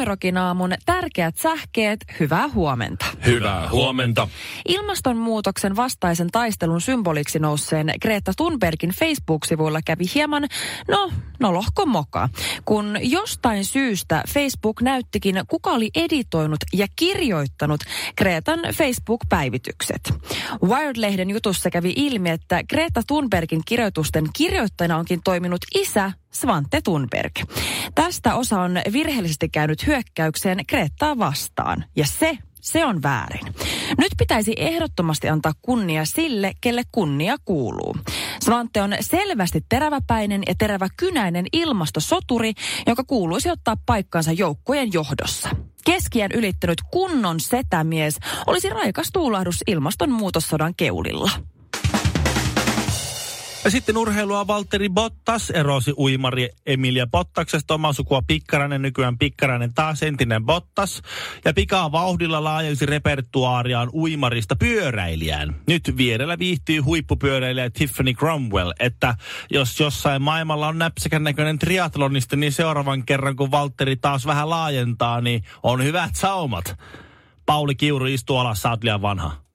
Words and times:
Suomirokin 0.00 0.36
aamun 0.38 0.74
tärkeät 0.86 1.36
sähkeet, 1.36 2.00
hyvää 2.20 2.48
huomenta. 2.48 3.06
Hyvää 3.26 3.68
huomenta. 3.70 4.28
Ilmastonmuutoksen 4.68 5.76
vastaisen 5.76 6.30
taistelun 6.30 6.80
symboliksi 6.80 7.38
nousseen 7.38 7.92
Greta 8.02 8.32
Thunbergin 8.36 8.90
Facebook-sivuilla 8.90 9.80
kävi 9.84 10.04
hieman, 10.14 10.48
no, 10.88 11.12
no 11.40 11.54
lohko 11.54 11.86
moka. 11.86 12.28
Kun 12.64 12.98
jostain 13.00 13.64
syystä 13.64 14.22
Facebook 14.28 14.82
näyttikin, 14.82 15.42
kuka 15.48 15.70
oli 15.70 15.90
editoinut 15.94 16.60
ja 16.72 16.86
kirjoittanut 16.96 17.80
Gretan 18.18 18.60
Facebook-päivitykset. 18.74 20.14
Wired-lehden 20.64 21.30
jutussa 21.30 21.70
kävi 21.70 21.92
ilmi, 21.96 22.30
että 22.30 22.60
Greta 22.68 23.02
Thunbergin 23.06 23.62
kirjoitusten 23.66 24.24
kirjoittajana 24.36 24.96
onkin 24.96 25.20
toiminut 25.24 25.60
isä 25.74 26.12
Svante 26.32 26.80
Thunberg. 26.80 27.32
Tästä 27.94 28.34
osa 28.34 28.60
on 28.60 28.80
virheellisesti 28.92 29.48
käynyt 29.48 29.86
hyökkäykseen 29.90 30.66
Kreettaa 30.66 31.18
vastaan. 31.18 31.84
Ja 31.96 32.06
se 32.06 32.38
se 32.60 32.84
on 32.84 33.02
väärin. 33.02 33.54
Nyt 33.98 34.12
pitäisi 34.18 34.54
ehdottomasti 34.56 35.28
antaa 35.28 35.52
kunnia 35.62 36.04
sille, 36.04 36.52
kelle 36.60 36.82
kunnia 36.92 37.36
kuuluu. 37.44 37.96
Svante 38.40 38.82
on 38.82 38.94
selvästi 39.00 39.64
teräväpäinen 39.68 40.42
ja 40.48 40.54
teräväkynäinen 40.58 41.46
ilmastosoturi, 41.52 42.52
joka 42.86 43.04
kuuluisi 43.04 43.50
ottaa 43.50 43.76
paikkansa 43.86 44.32
joukkojen 44.32 44.92
johdossa. 44.92 45.48
Keskiään 45.84 46.30
ylittänyt 46.34 46.78
kunnon 46.90 47.40
setämies 47.40 48.18
olisi 48.46 48.70
raikas 48.70 49.10
tuulahdus 49.12 49.62
ilmastonmuutossodan 49.66 50.74
keulilla. 50.74 51.30
Ja 53.64 53.70
sitten 53.70 53.96
urheilua 53.96 54.46
Valtteri 54.46 54.88
Bottas 54.88 55.50
erosi 55.50 55.92
uimari 55.98 56.48
Emilia 56.66 57.06
Bottaksesta 57.06 57.74
omaa 57.74 57.92
sukua 57.92 58.22
Pikkarainen, 58.26 58.82
nykyään 58.82 59.18
Pikkarainen 59.18 59.74
taas 59.74 60.02
entinen 60.02 60.44
Bottas. 60.44 61.02
Ja 61.44 61.54
pikaa 61.54 61.92
vauhdilla 61.92 62.44
laajensi 62.44 62.86
repertuaariaan 62.86 63.90
uimarista 63.92 64.56
pyöräilijään. 64.56 65.56
Nyt 65.66 65.94
vierellä 65.96 66.38
viihtyy 66.38 66.80
huippupyöräilijä 66.80 67.70
Tiffany 67.70 68.12
Cromwell, 68.14 68.72
että 68.80 69.14
jos 69.50 69.80
jossain 69.80 70.22
maailmalla 70.22 70.68
on 70.68 70.78
näpsäkän 70.78 71.24
näköinen 71.24 71.58
triatlonista, 71.58 72.36
niin 72.36 72.52
seuraavan 72.52 73.06
kerran 73.06 73.36
kun 73.36 73.50
Valtteri 73.50 73.96
taas 73.96 74.26
vähän 74.26 74.50
laajentaa, 74.50 75.20
niin 75.20 75.42
on 75.62 75.84
hyvät 75.84 76.10
saumat. 76.14 76.76
Pauli 77.46 77.74
Kiuru 77.74 78.06
istuu 78.06 78.36
alas, 78.36 78.62
sä 78.62 78.70
oot 78.70 78.84
liian 78.84 79.02
vanha. 79.02 79.49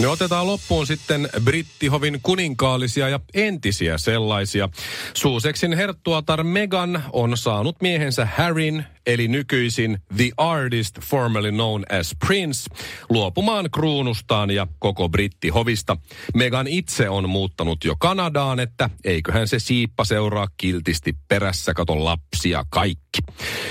Ne 0.00 0.08
otetaan 0.08 0.46
loppuun 0.46 0.86
sitten 0.86 1.28
brittihovin 1.44 2.20
kuninkaallisia 2.22 3.08
ja 3.08 3.20
entisiä 3.34 3.98
sellaisia. 3.98 4.68
Suuseksin 5.14 5.72
herttuatar 5.72 6.44
Megan 6.44 7.02
on 7.12 7.36
saanut 7.36 7.76
miehensä 7.82 8.28
Harryn, 8.36 8.86
eli 9.12 9.28
nykyisin 9.28 9.98
The 10.16 10.30
Artist, 10.36 11.00
formerly 11.00 11.50
known 11.50 11.84
as 12.00 12.16
Prince, 12.26 12.70
luopumaan 13.08 13.70
kruunustaan 13.70 14.50
ja 14.50 14.66
koko 14.78 15.08
brittihovista. 15.08 15.96
Megan 16.34 16.66
itse 16.66 17.08
on 17.08 17.28
muuttanut 17.28 17.84
jo 17.84 17.94
Kanadaan, 17.98 18.60
että 18.60 18.90
eiköhän 19.04 19.48
se 19.48 19.58
siippa 19.58 20.04
seuraa 20.04 20.48
kiltisti 20.56 21.16
perässä 21.28 21.74
katon 21.74 22.04
lapsia 22.04 22.64
kaikki. 22.70 23.20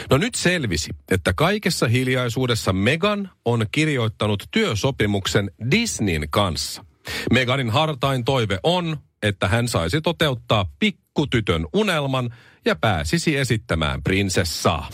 No 0.10 0.18
nyt 0.18 0.36
selvisi, 0.36 0.90
että 1.12 1.34
kaikessa 1.34 1.88
hiljaisuudessa 1.88 2.74
Megan 2.74 3.30
on 3.46 3.66
kirjoittanut 3.72 4.44
työsopimuksen 4.52 5.52
Disneyn 5.72 6.28
kanssa. 6.30 6.86
Meganin 7.32 7.70
hartain 7.70 8.26
toive 8.26 8.60
on, 8.64 8.98
että 9.24 9.48
hän 9.48 9.68
saisi 9.68 10.02
toteuttaa 10.02 10.66
pikkutytön 10.80 11.68
unelman 11.74 12.30
ja 12.66 12.76
pääsisi 12.76 13.38
esittämään 13.38 14.04
prinsessaa. 14.04 14.90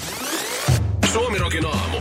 Suomirokin 1.15 1.65
aamu. 1.65 1.97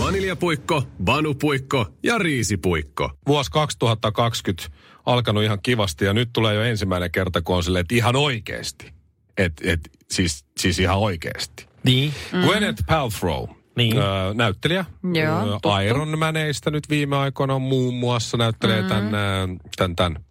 Vaniljapuikko, 0.00 0.82
vanupuikko 1.06 1.86
ja 2.02 2.18
riisipuikko. 2.18 3.10
Vuosi 3.26 3.50
2020 3.50 4.68
alkanut 5.06 5.42
ihan 5.42 5.58
kivasti 5.62 6.04
ja 6.04 6.12
nyt 6.12 6.30
tulee 6.32 6.54
jo 6.54 6.62
ensimmäinen 6.62 7.10
kerta, 7.10 7.42
kun 7.42 7.56
on 7.56 7.64
silleen, 7.64 7.80
että 7.80 7.94
ihan 7.94 8.16
oikeasti. 8.16 8.92
Et, 9.38 9.52
et, 9.64 9.80
siis, 10.10 10.44
siis 10.58 10.78
ihan 10.78 10.98
oikeasti. 10.98 11.66
Niin. 11.84 12.14
Mm. 12.32 12.40
Gwyneth 12.40 12.82
Paltrow, 12.86 13.48
Niin. 13.76 13.96
Öö, 13.98 14.34
näyttelijä. 14.34 14.84
Joo, 15.14 15.60
Öö. 15.66 15.84
Iron 15.88 16.18
Maneista 16.18 16.70
nyt 16.70 16.90
viime 16.90 17.16
aikoina 17.16 17.54
on 17.54 17.62
muun 17.62 17.94
muassa 17.94 18.36
näyttelee 18.36 18.82
mm. 18.82 18.88
tämän, 18.88 19.14
öö, 19.14 19.46
tämän, 19.76 19.96
tämän, 19.96 20.24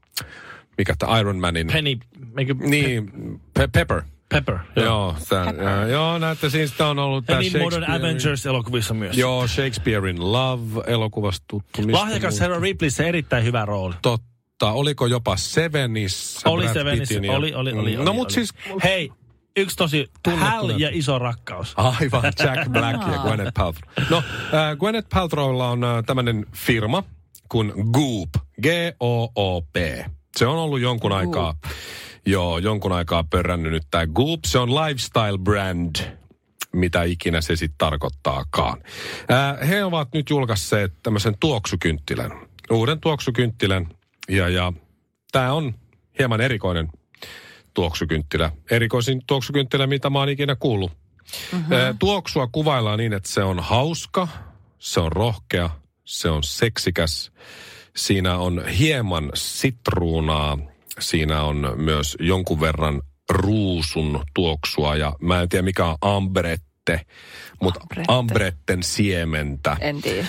mikä 0.78 0.96
tämä 1.00 1.20
Iron 1.20 1.40
Manin. 1.40 1.68
Penny, 1.68 1.98
eikö, 2.38 2.54
Niin, 2.54 3.12
Pe- 3.54 3.68
Pepper. 3.68 4.02
Pepper. 4.32 4.58
Joo, 4.76 5.16
tämän, 5.30 5.56
joo, 5.58 5.86
joo 5.88 6.18
näette 6.18 6.50
siis 6.50 6.70
sitä 6.72 6.88
on 6.88 7.00
ollut 7.00 7.26
tämä 7.26 7.40
niin 7.40 7.58
Modern 7.58 7.84
Avengers-elokuvissa 7.92 8.94
myös. 8.94 9.18
Joo, 9.18 9.48
Shakespearein 9.48 10.32
Love-elokuvasta 10.32 11.46
tuttu. 11.48 11.82
Lahjakas 11.92 12.40
herra 12.40 12.60
Ripleyssä 12.60 13.04
erittäin 13.06 13.44
hyvä 13.44 13.66
rooli. 13.66 13.96
Totta, 14.02 14.72
oliko 14.72 15.06
jopa 15.08 15.38
Sevenissä? 15.38 16.50
Oli 16.50 16.64
Brad 16.64 16.74
se 16.74 16.86
Venice, 16.86 17.00
Pittin 17.14 17.26
ja- 17.26 17.32
oli, 17.38 17.54
oli, 17.54 17.72
oli. 17.74 17.92
Mm. 17.96 18.00
oli 18.00 18.06
No 18.06 18.14
mut 18.14 18.26
oli. 18.28 18.34
siis 18.34 18.54
Hei, 18.84 19.12
yksi 19.58 19.76
tosi 19.76 20.08
Tunnettu 20.24 20.46
Hal 20.46 20.70
ja 20.78 20.90
iso 20.92 21.20
rakkaus. 21.20 21.74
Aivan, 21.78 22.24
Jack 22.40 22.70
Black 22.74 23.02
ja 23.12 23.18
Gwyneth 23.24 23.52
Paltrow. 23.58 23.90
No, 24.10 24.18
äh, 24.18 24.78
Gwyneth 24.78 25.08
Paltrowlla 25.14 25.70
on 25.70 25.84
äh, 25.84 26.04
tämmöinen 26.06 26.46
firma 26.54 27.04
kuin 27.50 27.74
Goop, 27.92 28.30
G-O-O-P. 28.62 29.76
Se 30.38 30.48
on 30.48 30.58
ollut 30.58 30.80
jonkun 30.82 31.12
aikaa, 31.12 31.54
joo, 32.26 32.58
jonkun 32.58 32.92
aikaa 32.92 33.24
pörrännyt 33.24 33.72
nyt 33.72 33.88
tämä 33.92 34.08
Goop. 34.08 34.40
Se 34.46 34.60
on 34.60 34.76
lifestyle 34.76 35.38
brand, 35.44 35.96
mitä 36.74 37.04
ikinä 37.04 37.42
se 37.42 37.56
sitten 37.56 37.78
tarkoittaakaan. 37.78 38.84
Äh, 39.32 39.70
he 39.70 39.84
ovat 39.84 40.14
nyt 40.14 40.30
julkaisseet 40.30 40.94
tämmöisen 41.04 41.36
tuoksukynttilän, 41.40 42.32
uuden 42.72 43.00
tuoksukynttilän, 43.00 43.88
ja, 44.30 44.50
ja 44.50 44.74
tämä 45.32 45.54
on 45.54 45.76
hieman 46.20 46.42
erikoinen 46.42 46.88
tuoksukynttilä. 47.74 48.52
Erikoisin 48.72 49.22
tuoksukynttilä, 49.28 49.88
mitä 49.88 50.10
mä 50.10 50.20
oon 50.20 50.30
ikinä 50.30 50.56
kuullut. 50.56 50.92
Mm-hmm. 51.52 51.98
Tuoksua 52.00 52.48
kuvaillaan 52.48 53.00
niin, 53.00 53.14
että 53.14 53.30
se 53.30 53.44
on 53.44 53.60
hauska, 53.60 54.28
se 54.80 55.00
on 55.00 55.12
rohkea, 55.12 55.70
se 56.06 56.30
on 56.30 56.44
seksikäs. 56.44 57.32
Siinä 57.96 58.38
on 58.38 58.66
hieman 58.68 59.32
sitruunaa, 59.34 60.58
siinä 61.02 61.44
on 61.44 61.74
myös 61.76 62.18
jonkun 62.20 62.62
verran 62.62 63.02
ruusun 63.30 64.24
tuoksua 64.34 64.96
ja 64.96 65.16
mä 65.22 65.42
en 65.42 65.50
tiedä 65.50 65.64
mikä 65.64 65.86
on 65.86 65.98
ambrette, 66.02 67.06
mutta 67.62 67.80
Ambrette. 67.80 68.14
ambretten 68.14 68.84
siementä. 68.84 69.78
En 69.80 70.02
tiedä. 70.02 70.28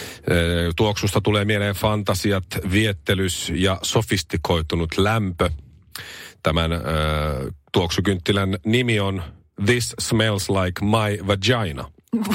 Tuoksusta 0.77 1.21
tulee 1.21 1.44
mieleen 1.44 1.75
fantasiat, 1.75 2.44
viettelys 2.72 3.53
ja 3.55 3.78
sofistikoitunut 3.82 4.99
lämpö. 4.99 5.50
Tämän 6.43 6.72
ö, 6.72 6.78
tuoksukynttilän 7.72 8.56
nimi 8.66 9.00
on 9.00 9.22
This 9.66 9.94
Smells 10.00 10.50
Like 10.50 10.84
My 10.84 11.27
Vagina. 11.27 11.91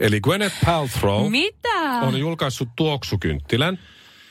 Eli 0.00 0.20
Gwyneth 0.20 0.56
Paltrow 0.64 1.30
Mitä? 1.30 1.82
on 2.02 2.18
julkaissut 2.18 2.68
tuoksukynttilän 2.76 3.78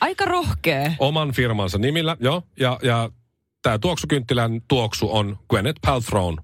Aika 0.02 0.24
rohkea. 0.24 0.92
oman 0.98 1.32
firmansa 1.32 1.78
nimillä, 1.78 2.16
joo, 2.20 2.42
ja, 2.60 2.78
ja 2.82 3.10
tämä 3.62 3.78
tuoksukynttilän 3.78 4.60
tuoksu 4.68 5.16
on 5.16 5.38
Gwyneth 5.50 5.80
Paltrown 5.86 6.36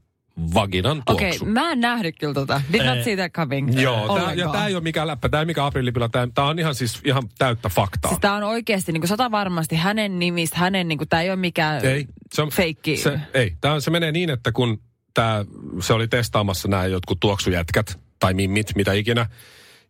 vaginan 0.54 1.02
Okei, 1.06 1.28
tuoksu. 1.28 1.44
okay, 1.44 1.52
mä 1.52 1.72
en 1.72 1.80
nähnyt 1.80 2.18
kyllä 2.18 2.34
tota. 2.34 2.62
Did 2.72 2.86
not 2.86 2.96
Ei. 2.96 3.04
see 3.04 3.16
that 3.16 3.32
coming. 3.32 3.80
Joo, 3.80 4.18
tää, 4.18 4.32
ja 4.34 4.48
tämä 4.48 4.66
ei 4.66 4.74
ole 4.74 4.82
mikään 4.82 5.06
läppä, 5.06 5.28
tämä 5.28 5.40
ei 5.40 5.46
mikään 5.46 5.66
aprillipila, 5.66 6.08
tämä 6.08 6.48
on 6.48 6.58
ihan 6.58 6.74
siis 6.74 7.00
ihan 7.04 7.22
täyttä 7.38 7.68
faktaa. 7.68 8.08
Siis 8.08 8.20
tää 8.20 8.34
on 8.34 8.42
oikeasti 8.42 8.92
niin 8.92 9.08
sata 9.08 9.30
varmasti 9.30 9.76
hänen 9.76 10.18
nimistä, 10.18 10.58
hänen 10.58 10.88
niin 10.88 10.98
tää 11.08 11.22
ei 11.22 11.30
ole 11.30 11.36
mikään 11.36 11.84
Ei, 11.84 12.06
se 12.34 12.42
on, 12.42 12.50
feikki. 12.50 12.96
Se, 12.96 13.20
ei, 13.34 13.56
tää 13.60 13.72
on, 13.72 13.82
se 13.82 13.90
menee 13.90 14.12
niin, 14.12 14.30
että 14.30 14.52
kun 14.52 14.82
tää, 15.14 15.44
se 15.80 15.92
oli 15.92 16.08
testaamassa 16.08 16.68
nämä 16.68 16.86
jotkut 16.86 17.20
tuoksujätkät 17.20 17.98
tai 18.18 18.34
mimmit, 18.34 18.74
mitä 18.74 18.92
ikinä. 18.92 19.26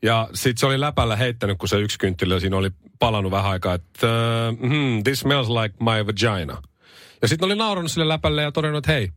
Ja 0.03 0.29
sitten 0.35 0.61
se 0.61 0.67
oli 0.67 0.81
läpällä 0.81 1.17
heittänyt, 1.17 1.59
kun 1.59 1.69
se 1.69 1.77
yksi 1.81 1.99
kynttilä 1.99 2.41
siinä 2.41 2.57
oli 2.57 2.71
palannut 2.99 3.33
vähän 3.33 3.51
aikaa, 3.51 3.75
että 3.75 4.07
uh, 4.53 4.69
hmm, 4.69 5.05
this 5.05 5.21
smells 5.21 5.49
like 5.49 5.75
my 5.81 6.07
vagina. 6.07 6.63
Ja 7.23 7.29
sitten 7.29 7.47
oli 7.47 7.55
naurannut 7.57 7.93
sille 7.93 8.09
läpälle 8.09 8.43
ja 8.43 8.53
todennut, 8.53 8.79
että 8.79 8.93
hei, 8.93 9.11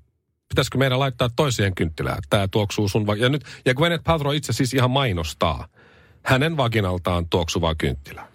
pitäisikö 0.50 0.78
meidän 0.78 1.00
laittaa 1.00 1.30
toiseen 1.36 1.76
kynttilään, 1.76 2.18
tämä 2.30 2.48
tuoksuu 2.48 2.90
sun 2.90 3.08
va- 3.08 3.16
Ja 3.16 3.30
nyt, 3.30 3.46
ja 3.66 3.74
Gwyneth 3.74 4.04
Paltrow 4.04 4.36
itse 4.36 4.54
siis 4.54 4.74
ihan 4.74 4.92
mainostaa 4.92 5.68
hänen 6.24 6.58
vaginaltaan 6.58 7.30
tuoksuvaa 7.30 7.76
kynttilää. 7.76 8.28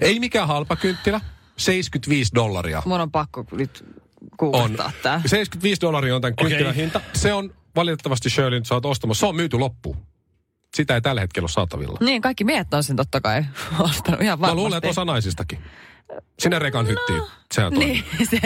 Ei 0.00 0.20
mikään 0.20 0.48
halpa 0.48 0.76
kynttilä. 0.76 1.20
75 1.56 2.34
dollaria. 2.34 2.82
Mun 2.86 3.00
on 3.00 3.10
pakko 3.10 3.44
nyt 3.52 3.84
On. 3.84 4.28
googlettaa 4.38 4.92
tää. 5.02 5.22
75 5.26 5.80
dollaria 5.80 6.14
on 6.16 6.20
tämän 6.22 6.36
kynttilän 6.36 6.70
Okei. 6.70 6.82
hinta. 6.82 7.00
Se 7.14 7.32
on 7.32 7.54
valitettavasti 7.76 8.30
Shirley, 8.30 8.58
nyt 8.58 8.66
sä 8.66 8.74
oot 8.74 8.86
ostamassa. 8.86 9.20
Se 9.20 9.26
on 9.26 9.36
myyty 9.36 9.58
loppuun. 9.58 9.96
Sitä 10.74 10.94
ei 10.94 11.00
tällä 11.00 11.20
hetkellä 11.20 11.44
ole 11.44 11.50
saatavilla. 11.50 11.98
Niin, 12.00 12.22
kaikki 12.22 12.44
miehet 12.44 12.74
on 12.74 12.84
sen 12.84 12.96
totta 12.96 13.20
kai 13.20 13.44
ostanut 13.78 14.20
ihan 14.20 14.38
Mä 14.38 14.40
varmasti. 14.40 14.56
luulen, 14.56 14.76
että 14.78 14.88
osa 14.88 15.04
naisistakin. 15.04 15.58
Sinne 16.38 16.58
rekan 16.58 16.86
hyttiin. 16.86 17.22
Sehän 17.52 17.72
toimii. 17.74 18.04
Niin, 18.18 18.28
se, 18.30 18.40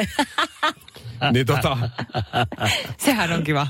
Niin 1.33 1.47
tota, 1.47 1.79
sehän 3.05 3.33
on 3.33 3.45
kiva. 3.45 3.67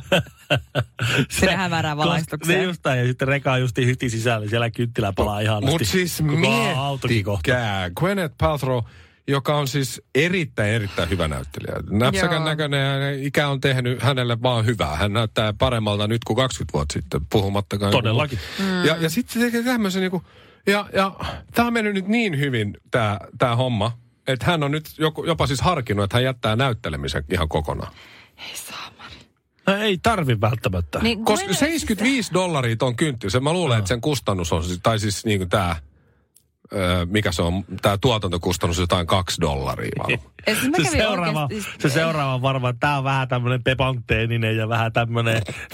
Sinne 1.31 1.57
hämärään 1.57 1.97
valaistukseen. 1.97 2.59
Niin 2.59 2.69
just 2.69 2.81
näin, 2.85 3.01
ja 3.01 3.07
sitten 3.07 3.29
reka 3.29 3.59
just 3.59 3.77
hyti 3.77 4.11
sisällä, 4.11 4.49
siellä 4.49 4.71
kynttilä 4.71 5.13
palaa 5.17 5.41
ihan 5.41 5.65
Mut 5.65 5.83
siis 5.85 6.23
miettikää, 6.23 7.91
Gwyneth 8.01 8.35
Paltrow, 8.39 8.83
joka 9.29 9.57
on 9.57 9.69
siis 9.69 10.03
erittäin, 10.15 10.71
erittäin 10.71 11.11
hyvä 11.11 11.29
näyttelijä. 11.29 11.75
Näpsäkän 11.91 12.33
Joo. 12.37 12.45
näköinen 12.45 13.03
ja 13.03 13.27
ikä 13.27 13.49
on 13.49 13.61
tehnyt 13.61 14.03
hänelle 14.03 14.43
vaan 14.43 14.67
hyvää. 14.67 14.97
Hän 14.97 15.13
näyttää 15.13 15.53
paremmalta 15.53 16.07
nyt 16.07 16.25
kuin 16.25 16.37
20 16.37 16.73
vuotta 16.73 16.93
sitten, 16.93 17.21
puhumattakaan. 17.31 17.93
Todellakin. 17.93 18.39
Mm. 18.59 18.85
Ja, 18.85 18.97
ja 19.01 19.11
sitten 19.11 19.33
se 19.33 19.41
tekee 19.41 19.63
tämmöisen 19.63 20.01
niinku, 20.03 20.23
ja, 20.67 20.87
ja 20.93 21.13
tämä 21.55 21.67
on 21.67 21.73
mennyt 21.73 21.95
nyt 21.95 22.09
niin 22.09 22.39
hyvin, 22.39 22.77
tämä 22.91 23.19
tää 23.39 23.57
homma, 23.57 23.99
että 24.27 24.47
hän 24.47 24.63
on 24.63 24.71
nyt 24.71 24.85
joku, 24.99 25.25
jopa 25.25 25.47
siis 25.47 25.61
harkinnut, 25.61 26.05
että 26.05 26.17
hän 26.17 26.25
jättää 26.25 26.57
näyttelemisen 26.57 27.25
ihan 27.31 27.49
kokonaan. 27.49 27.93
No, 29.67 29.77
ei 29.77 29.99
tarvi 30.03 30.41
välttämättä. 30.41 30.99
Niin, 30.99 31.25
Koska 31.25 31.47
Gwen- 31.47 31.55
75 31.55 32.33
dollaria 32.33 32.77
ton 32.77 32.97
kynttilä, 32.97 33.31
se 33.31 33.41
mä 33.41 33.53
luulen, 33.53 33.79
että 33.79 33.89
sen 33.89 34.01
kustannus 34.01 34.53
on, 34.53 34.65
siis- 34.65 34.81
tai 34.83 34.99
siis 34.99 35.25
niin 35.25 35.39
kuin 35.39 35.49
tämä, 35.51 35.77
mikä 37.11 37.33
se 37.33 37.43
on, 37.43 37.65
tämä 37.83 37.99
tuotantokustannus 37.99 38.79
jotain 38.79 39.07
kaksi 39.07 39.41
dollaria 39.41 39.91
se 40.83 40.91
seuraava, 40.91 41.49
oikeesti- 41.51 41.73
se 41.83 41.89
seuraava 41.91 42.35
on 42.35 42.43
varmaan, 42.43 42.79
tää 42.79 42.99
on 42.99 43.05
vähän 43.05 43.29
tämmönen 43.29 43.63
pepanteeninen 43.63 44.57
ja 44.57 44.69
vähän 44.69 44.93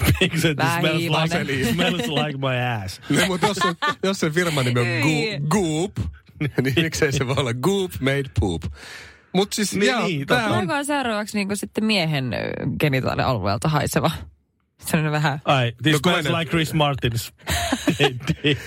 Vähän 0.57 0.79
smells 0.81 1.03
like, 1.03 1.63
smells 1.73 2.07
like 2.07 2.37
my 2.37 2.83
ass. 2.85 3.01
Niin, 3.09 3.27
mutta 3.27 3.47
jos, 3.47 3.57
se, 3.57 3.73
jos 4.03 4.19
sen 4.19 4.31
firman 4.33 4.65
nimi 4.65 4.79
on. 4.79 4.85
Go- 4.87 5.47
Goop, 5.59 5.91
niin 6.61 6.73
miksei 6.75 7.11
se 7.11 7.27
voi 7.27 7.35
olla 7.37 7.53
Goop 7.53 7.91
Made 7.99 8.29
Poop. 8.39 8.63
Mutta 9.33 9.55
siis, 9.55 9.73
Niin, 9.75 9.85
jaa, 9.87 10.07
niin, 10.07 10.27
tää 10.27 10.37
totta. 10.39 10.53
on, 10.53 10.59
Onko 10.61 10.83
seuraavaksi 10.83 11.37
niin 11.45 11.57
sitten 11.57 11.83
miehen 11.85 12.31
genitaalialueelta 12.79 13.69
haiseva? 13.69 14.11
Sellainen 14.85 15.11
vähän... 15.11 15.41
Ai, 15.45 15.71
this 15.83 15.93
No, 15.93 15.99
smells 15.99 16.39
like 16.39 16.49
Chris 16.51 16.73
Martin's 16.73 17.31
dick. 18.43 18.61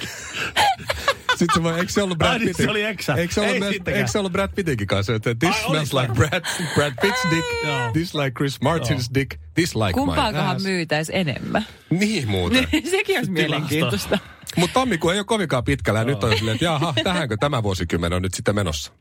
Sit 1.39 1.49
se 1.55 1.63
voi, 1.63 1.79
eikö 1.79 1.93
se 1.93 2.03
ollut 2.03 2.19
Brad 2.19 2.31
Ai 2.31 2.39
niin, 2.39 2.49
Pittin? 2.49 2.65
se 2.67 2.71
oli 2.71 2.83
eksä. 2.85 3.15
Eikö 3.15 3.35
se 3.35 3.41
ollut, 3.41 3.55
Ei 3.55 3.61
myös, 3.61 3.77
eikö 3.87 4.07
se 4.09 4.19
ollut 4.19 4.33
Brad 4.33 4.51
Pittinkin 4.55 4.87
kanssa, 4.87 5.15
että 5.15 5.35
this 5.35 5.55
Ai, 5.55 5.63
smells 5.63 5.93
like 5.95 6.13
Brad, 6.13 6.45
Brad 6.75 6.93
Pitt's 7.05 7.31
dick, 7.31 7.47
this 7.93 8.15
like 8.15 8.31
Chris 8.31 8.59
Martin's 8.61 9.15
dick, 9.15 9.41
this 9.55 9.77
like 9.77 9.93
Kumpaakohan 9.93 10.57
ass. 10.57 10.65
myytäisi 10.65 11.13
enemmän? 11.15 11.67
Niin 11.91 12.29
muuten. 12.29 12.69
Sekin 12.91 13.17
olisi 13.19 13.31
mielenkiintoista. 13.31 14.19
Mutta 14.57 14.75
tammikuu 14.81 15.11
ei 15.11 15.19
ole 15.19 15.25
kovinkaan 15.25 15.65
pitkällä 15.65 16.01
ja 16.01 16.05
nyt 16.05 16.25
on 16.25 16.39
silleen, 16.39 16.55
että 16.55 16.65
jaha, 16.65 16.95
tähänkö 17.05 17.37
tämä 17.41 17.63
vuosikymmen 17.63 18.13
on 18.13 18.23
nyt 18.23 18.35
sitten 18.35 18.55
menossa. 18.55 18.93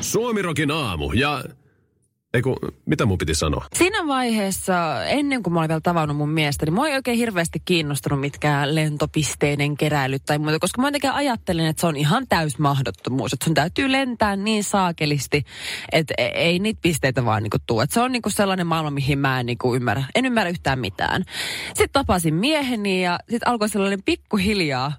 Suomirokin 0.00 0.70
aamu 0.70 1.12
ja... 1.12 1.44
Eiku, 2.36 2.56
mitä 2.86 3.06
mun 3.06 3.18
piti 3.18 3.34
sanoa? 3.34 3.66
Siinä 3.74 4.06
vaiheessa, 4.06 5.04
ennen 5.04 5.42
kuin 5.42 5.54
mä 5.54 5.60
olin 5.60 5.68
vielä 5.68 5.80
tavannut 5.80 6.16
mun 6.16 6.28
miestä, 6.28 6.66
niin 6.66 6.74
mua 6.74 6.88
ei 6.88 6.94
oikein 6.94 7.18
hirveästi 7.18 7.62
kiinnostunut 7.64 8.20
mitkään 8.20 8.74
lentopisteiden 8.74 9.76
keräilyt 9.76 10.22
tai 10.26 10.38
muuta, 10.38 10.58
koska 10.58 10.82
mä 10.82 10.88
jotenkin 10.88 11.10
ajattelin, 11.10 11.66
että 11.66 11.80
se 11.80 11.86
on 11.86 11.96
ihan 11.96 12.26
täys 12.28 12.58
mahdottomuus, 12.58 13.32
että 13.32 13.44
sun 13.44 13.54
täytyy 13.54 13.92
lentää 13.92 14.36
niin 14.36 14.64
saakelisti, 14.64 15.44
että 15.92 16.14
e- 16.18 16.26
ei 16.26 16.58
niitä 16.58 16.80
pisteitä 16.82 17.24
vaan 17.24 17.42
niinku 17.42 17.58
tuu. 17.66 17.80
Että 17.80 17.94
se 17.94 18.00
on 18.00 18.12
niinku 18.12 18.30
sellainen 18.30 18.66
maailma, 18.66 18.90
mihin 18.90 19.18
mä 19.18 19.40
en 19.40 19.46
niinku 19.46 19.74
ymmärrä, 19.74 20.04
en 20.14 20.26
ymmärrä 20.26 20.50
yhtään 20.50 20.78
mitään. 20.78 21.24
Sitten 21.66 21.92
tapasin 21.92 22.34
mieheni 22.34 23.04
ja 23.04 23.18
sitten 23.30 23.48
alkoi 23.48 23.68
sellainen 23.68 24.02
pikkuhiljaa 24.04 24.92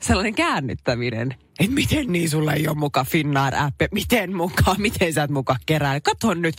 sellainen 0.00 0.34
käännyttäminen. 0.34 1.34
Että 1.60 1.74
miten 1.74 2.12
niin 2.12 2.30
sulla 2.30 2.52
ei 2.52 2.68
ole 2.68 2.76
muka 2.76 3.04
Finnair-appi? 3.04 3.88
Miten 3.92 4.36
mukaan? 4.36 4.80
Miten 4.80 5.12
sä 5.12 5.22
et 5.22 5.30
muka 5.30 5.56
kerää? 5.66 6.00
Kato 6.00 6.34
nyt. 6.34 6.54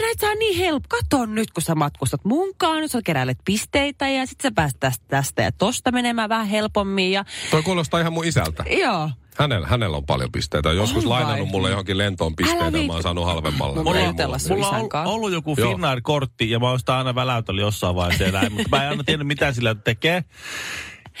Näitä 0.00 0.20
saa 0.26 0.34
niin 0.34 0.58
helppo. 0.58 0.88
Kato 0.88 1.26
nyt, 1.26 1.50
kun 1.50 1.62
sä 1.62 1.74
matkustat 1.74 2.24
munkaan. 2.24 2.80
Nyt 2.80 2.90
sä 2.90 3.00
keräilet 3.04 3.38
pisteitä 3.44 4.08
ja 4.08 4.26
sit 4.26 4.40
sä 4.40 4.50
pääst 4.54 4.76
tästä, 4.80 5.04
tästä 5.08 5.42
ja 5.42 5.52
tosta 5.52 5.92
menemään 5.92 6.28
vähän 6.28 6.46
helpommin. 6.46 7.12
Ja, 7.12 7.24
Toi 7.50 7.62
kuulostaa 7.62 8.00
ihan 8.00 8.12
mun 8.12 8.24
isältä. 8.24 8.64
joo. 8.82 9.10
Hänellä, 9.36 9.66
hänellä 9.66 9.96
on 9.96 10.06
paljon 10.06 10.32
pisteitä. 10.32 10.72
Joskus 10.72 11.04
On 11.04 11.10
vai? 11.10 11.20
lainannut 11.22 11.48
mulle 11.48 11.70
johonkin 11.70 11.98
lentoon 11.98 12.32
Älä 12.32 12.36
pisteitä 12.36 12.78
ja 12.78 12.86
mä 12.86 12.92
oon 12.92 13.02
saanut 13.02 13.24
halvemmalla. 13.26 13.90
Ajatella 13.90 14.26
mulla. 14.26 14.38
sun 14.38 14.56
Mulla 14.56 15.00
on 15.00 15.06
ollut, 15.06 15.32
joku. 15.32 15.56
Finnair-kortti 15.56 16.50
ja 16.50 16.58
mä 16.58 16.68
oon 16.68 16.78
sitä 16.78 16.98
aina 16.98 17.14
väläytellyt 17.14 17.62
jossain 17.62 17.96
vaiheessa 17.96 18.50
mutta 18.50 18.68
mä 18.76 18.84
en 18.84 18.90
aina 18.90 19.04
tiennyt 19.04 19.26
mitä 19.28 19.52
sillä 19.52 19.74
tekee. 19.74 20.24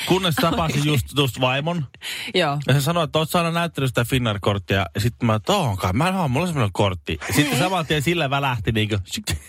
Kunnes 0.08 0.34
tapasin 0.34 0.84
just, 0.84 1.06
just 1.16 1.40
vaimon. 1.40 1.86
Joo. 2.34 2.58
Ja 2.68 2.74
se 2.74 2.80
sanoi, 2.80 3.04
että 3.04 3.18
oot 3.18 3.30
sä 3.30 3.38
aina 3.38 3.50
näyttänyt 3.50 3.90
sitä 3.90 4.04
Finnair-korttia. 4.04 4.86
Ja 4.94 5.00
sitten 5.00 5.26
mä, 5.26 5.34
että 5.34 5.52
onkaan, 5.52 5.96
mä 5.96 6.08
en 6.08 6.14
ole, 6.16 6.28
mulla 6.28 6.44
on 6.44 6.48
semmoinen 6.48 6.72
kortti. 6.72 7.18
Ja 7.28 7.34
sitten 7.34 7.58
saman 7.58 7.86
tien 7.86 8.02
sillä 8.02 8.30
välähti 8.30 8.72
niinku. 8.72 8.96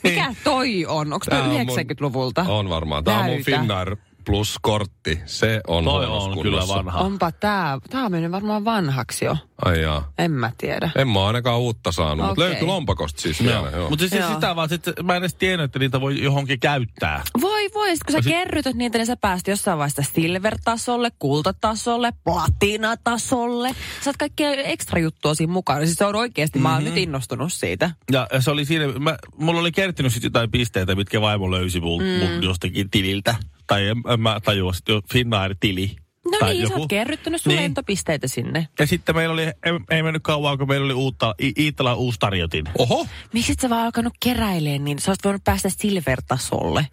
Mikä 0.03 0.33
toi 0.43 0.85
on? 0.85 1.13
Onko 1.13 1.25
toi 1.29 1.39
Tää 1.39 1.49
on 1.49 1.67
mun- 1.67 1.79
90-luvulta? 1.79 2.45
On 2.47 2.69
varmaan. 2.69 3.03
Tämä 3.03 3.19
on 3.19 3.25
mun 3.25 3.33
Näytä. 3.47 3.97
Finnair 4.23 4.43
Plus-kortti. 4.43 5.19
Se 5.25 5.61
on 5.67 5.83
Toi 5.83 6.05
on 6.05 6.41
kyllä 6.41 6.67
vanha. 6.67 6.99
Onpa 6.99 7.31
tää. 7.31 7.79
Tää 7.89 8.05
on 8.05 8.11
mennyt 8.11 8.31
varmaan 8.31 8.65
vanhaksi 8.65 9.25
jo. 9.25 9.37
Ai 9.65 9.81
jaa. 9.81 10.11
En 10.17 10.31
mä 10.31 10.51
tiedä. 10.57 10.91
En 10.95 11.07
mä 11.07 11.25
ainakaan 11.27 11.59
uutta 11.59 11.91
saanut, 11.91 12.25
mutta 12.25 12.41
Okei. 12.41 12.49
löytyy 12.49 12.67
lompakosta 12.67 13.21
siis 13.21 13.43
vielä. 13.43 13.69
Joo. 13.69 13.89
Mutta 13.89 14.07
siis 14.07 14.21
Joo. 14.21 14.33
sitä 14.33 14.55
vaan, 14.55 14.69
sit, 14.69 14.83
mä 15.03 15.15
en 15.15 15.21
edes 15.21 15.35
tiennyt, 15.35 15.65
että 15.65 15.79
niitä 15.79 16.01
voi 16.01 16.23
johonkin 16.23 16.59
käyttää. 16.59 17.23
Voi, 17.41 17.69
voi. 17.73 17.95
Sit 17.95 18.03
kun 18.03 18.11
sä 18.11 18.21
sit- 18.21 18.33
kerrytät 18.33 18.75
niitä, 18.75 18.97
niin 18.97 19.05
sä 19.05 19.17
pääst 19.17 19.47
jossain 19.47 19.77
vaiheessa 19.77 20.03
silver-tasolle, 20.15 21.11
kultatasolle, 21.19 22.13
platinatasolle. 22.23 23.69
Sä 23.69 24.03
saat 24.03 24.17
kaikkea 24.17 24.51
ekstra 24.51 24.99
juttua 24.99 25.35
siinä 25.35 25.53
mukaan. 25.53 25.85
Siis 25.85 25.97
se 25.97 26.05
on 26.05 26.15
oikeasti, 26.15 26.59
mm-hmm. 26.59 26.69
mä 26.69 26.75
oon 26.75 26.83
nyt 26.83 26.97
innostunut 26.97 27.53
siitä. 27.53 27.91
Ja 28.11 28.27
se 28.39 28.51
oli 28.51 28.65
siinä, 28.65 28.87
mä, 28.99 29.17
mulla 29.37 29.59
oli 29.59 29.71
kertynyt 29.71 30.13
sitten 30.13 30.29
jotain 30.29 30.51
pisteitä, 30.51 30.95
mitkä 30.95 31.21
vaimo 31.21 31.51
löysi 31.51 31.79
mul, 31.79 32.01
mm. 32.01 32.33
mun 32.33 32.43
jostakin 32.43 32.89
tililtä. 32.89 33.35
Tai 33.67 33.87
en, 33.87 33.97
en 34.13 34.19
mä 34.19 34.39
tajua, 34.45 34.73
sitten 34.73 35.01
Finnair-tili. 35.13 35.95
No 36.31 36.37
tai 36.39 36.53
niin, 36.53 36.67
sä 36.67 36.75
oot 36.75 36.89
kerryttänyt 36.89 37.41
sun 37.41 37.49
Niin. 37.49 37.57
niin. 37.57 37.63
lentopisteitä 37.63 38.27
sinne. 38.27 38.67
Ja 38.79 38.87
sitten 38.87 39.15
meillä 39.15 39.33
oli, 39.33 39.41
ei, 39.43 39.53
ei 39.89 40.03
mennyt 40.03 40.23
kauan, 40.23 40.57
kun 40.57 40.67
meillä 40.67 40.85
oli 40.85 40.93
uutta, 40.93 41.35
I- 41.41 41.53
Iittalan 41.57 41.97
uusi 41.97 42.19
tarjotin. 42.19 42.65
Oho! 42.77 43.07
Miksi 43.33 43.51
et 43.51 43.59
sä 43.59 43.69
vaan 43.69 43.85
alkanut 43.85 44.13
keräilemään, 44.23 44.83
niin 44.83 44.99
sä 44.99 45.11
oot 45.11 45.19
voinut 45.23 45.43
päästä 45.43 45.69
silver-tasolle. 45.69 46.87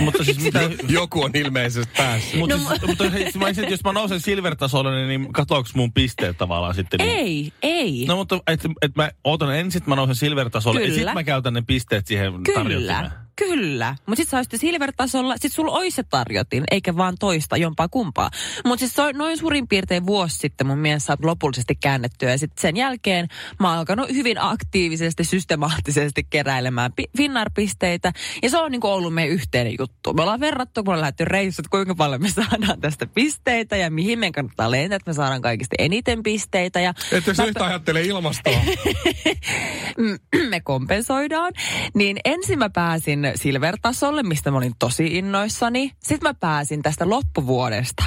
Mutta 0.00 0.24
siis 0.24 0.38
mitä... 0.44 0.60
Joku 0.88 1.22
on 1.22 1.30
ilmeisesti 1.34 1.92
päässyt. 1.96 2.40
Mutta 2.40 2.56
no, 2.56 2.68
siis, 2.68 2.82
mutta 2.86 3.10
siis, 3.10 3.34
mä 3.36 3.44
olisin, 3.44 3.70
jos 3.70 3.84
mä 3.84 3.92
nousen 3.92 4.20
silver-tasolle, 4.20 5.06
niin 5.06 5.32
katoaks 5.32 5.74
mun 5.74 5.92
pisteet 5.92 6.38
tavallaan 6.38 6.74
sitten? 6.74 6.98
Niin, 6.98 7.10
Ei, 7.18 7.52
ei. 7.62 8.04
No 8.08 8.16
mutta 8.16 8.40
et, 8.46 8.60
et 8.82 8.96
mä 8.96 9.10
ootan 9.24 9.56
ensin, 9.56 9.78
että 9.78 9.90
mä 9.90 9.96
nousen 9.96 10.16
silver-tasolle, 10.16 10.80
ja 10.80 10.84
Kyllä. 10.86 10.94
sitten 10.98 11.14
mä 11.14 11.24
käytän 11.24 11.54
ne 11.54 11.62
pisteet 11.66 12.06
siihen 12.06 12.32
tarjotimeen. 12.54 12.78
Kyllä, 12.80 13.10
kyllä. 13.48 13.96
Mutta 14.06 14.22
sit 14.22 14.28
sä 14.28 14.36
olisit 14.36 14.60
silver-tasolla, 14.60 15.34
sit 15.40 15.52
sulla 15.52 15.72
olisi 15.72 15.94
se 15.96 16.02
tarjotin, 16.02 16.64
eikä 16.70 16.96
vaan 16.96 17.14
toista 17.20 17.56
jompaa 17.56 17.88
kumpaa. 17.88 18.30
Mutta 18.64 18.86
siis 18.86 18.94
noin 19.14 19.38
suurin 19.38 19.68
piirtein 19.68 20.06
vuosi 20.06 20.36
sitten 20.38 20.66
mun 20.66 20.78
mielestä 20.78 21.06
saat 21.06 21.24
lopullisesti 21.24 21.74
käännettyä. 21.74 22.30
Ja 22.30 22.38
sitten 22.38 22.60
sen 22.62 22.76
jälkeen 22.76 23.28
mä 23.60 23.68
oon 23.68 23.78
alkanut 23.78 24.08
hyvin 24.12 24.36
aktiivisesti, 24.40 25.24
systemaattisesti 25.24 26.26
keräilemään 26.30 26.92
pi- 26.92 27.10
Finnair-pisteitä. 27.16 28.12
Ja 28.42 28.50
se 28.50 28.58
on 28.58 28.70
niinku 28.70 28.86
ollut 28.88 29.14
meidän 29.14 29.32
yhteinen 29.34 29.74
juttu. 29.78 30.12
Me 30.14 30.22
ollaan 30.22 30.40
verrattu, 30.40 30.84
kun 30.84 30.94
me 30.94 31.00
lähdetty 31.00 31.24
reissut, 31.24 31.68
kuinka 31.68 31.94
paljon 31.94 32.22
me 32.22 32.28
saadaan 32.30 32.80
tästä 32.80 33.06
pisteitä 33.06 33.76
ja 33.76 33.90
mihin 33.90 34.18
meidän 34.18 34.32
kannattaa 34.32 34.70
lentää, 34.70 34.96
että 34.96 35.10
me 35.10 35.14
saadaan 35.14 35.42
kaikista 35.42 35.74
eniten 35.78 36.22
pisteitä. 36.22 36.80
Ja 36.80 36.94
Että 37.12 37.34
se 37.34 37.42
mä- 37.42 37.48
yhtä 37.48 37.64
ajattelee 37.64 38.02
ilmastoa. 38.02 38.60
me 40.50 40.60
kompensoidaan. 40.60 41.52
Niin 41.94 42.16
ensin 42.24 42.58
mä 42.58 42.70
pääsin 42.70 43.29
silver-tasolle, 43.34 44.22
mistä 44.22 44.50
mä 44.50 44.56
olin 44.56 44.74
tosi 44.78 45.18
innoissani. 45.18 45.92
Sitten 46.02 46.28
mä 46.28 46.34
pääsin 46.34 46.82
tästä 46.82 47.08
loppuvuodesta. 47.10 48.04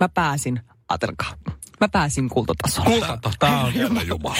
Mä 0.00 0.08
pääsin, 0.08 0.60
ajatelkaa, 0.88 1.34
mä 1.82 1.88
pääsin 1.88 2.28
kultatasolle. 2.28 2.90
Kultatasolla. 2.90 3.36
Tää 3.38 3.60
on- 3.60 3.72
Herra 3.72 4.02
Jumala. 4.02 4.36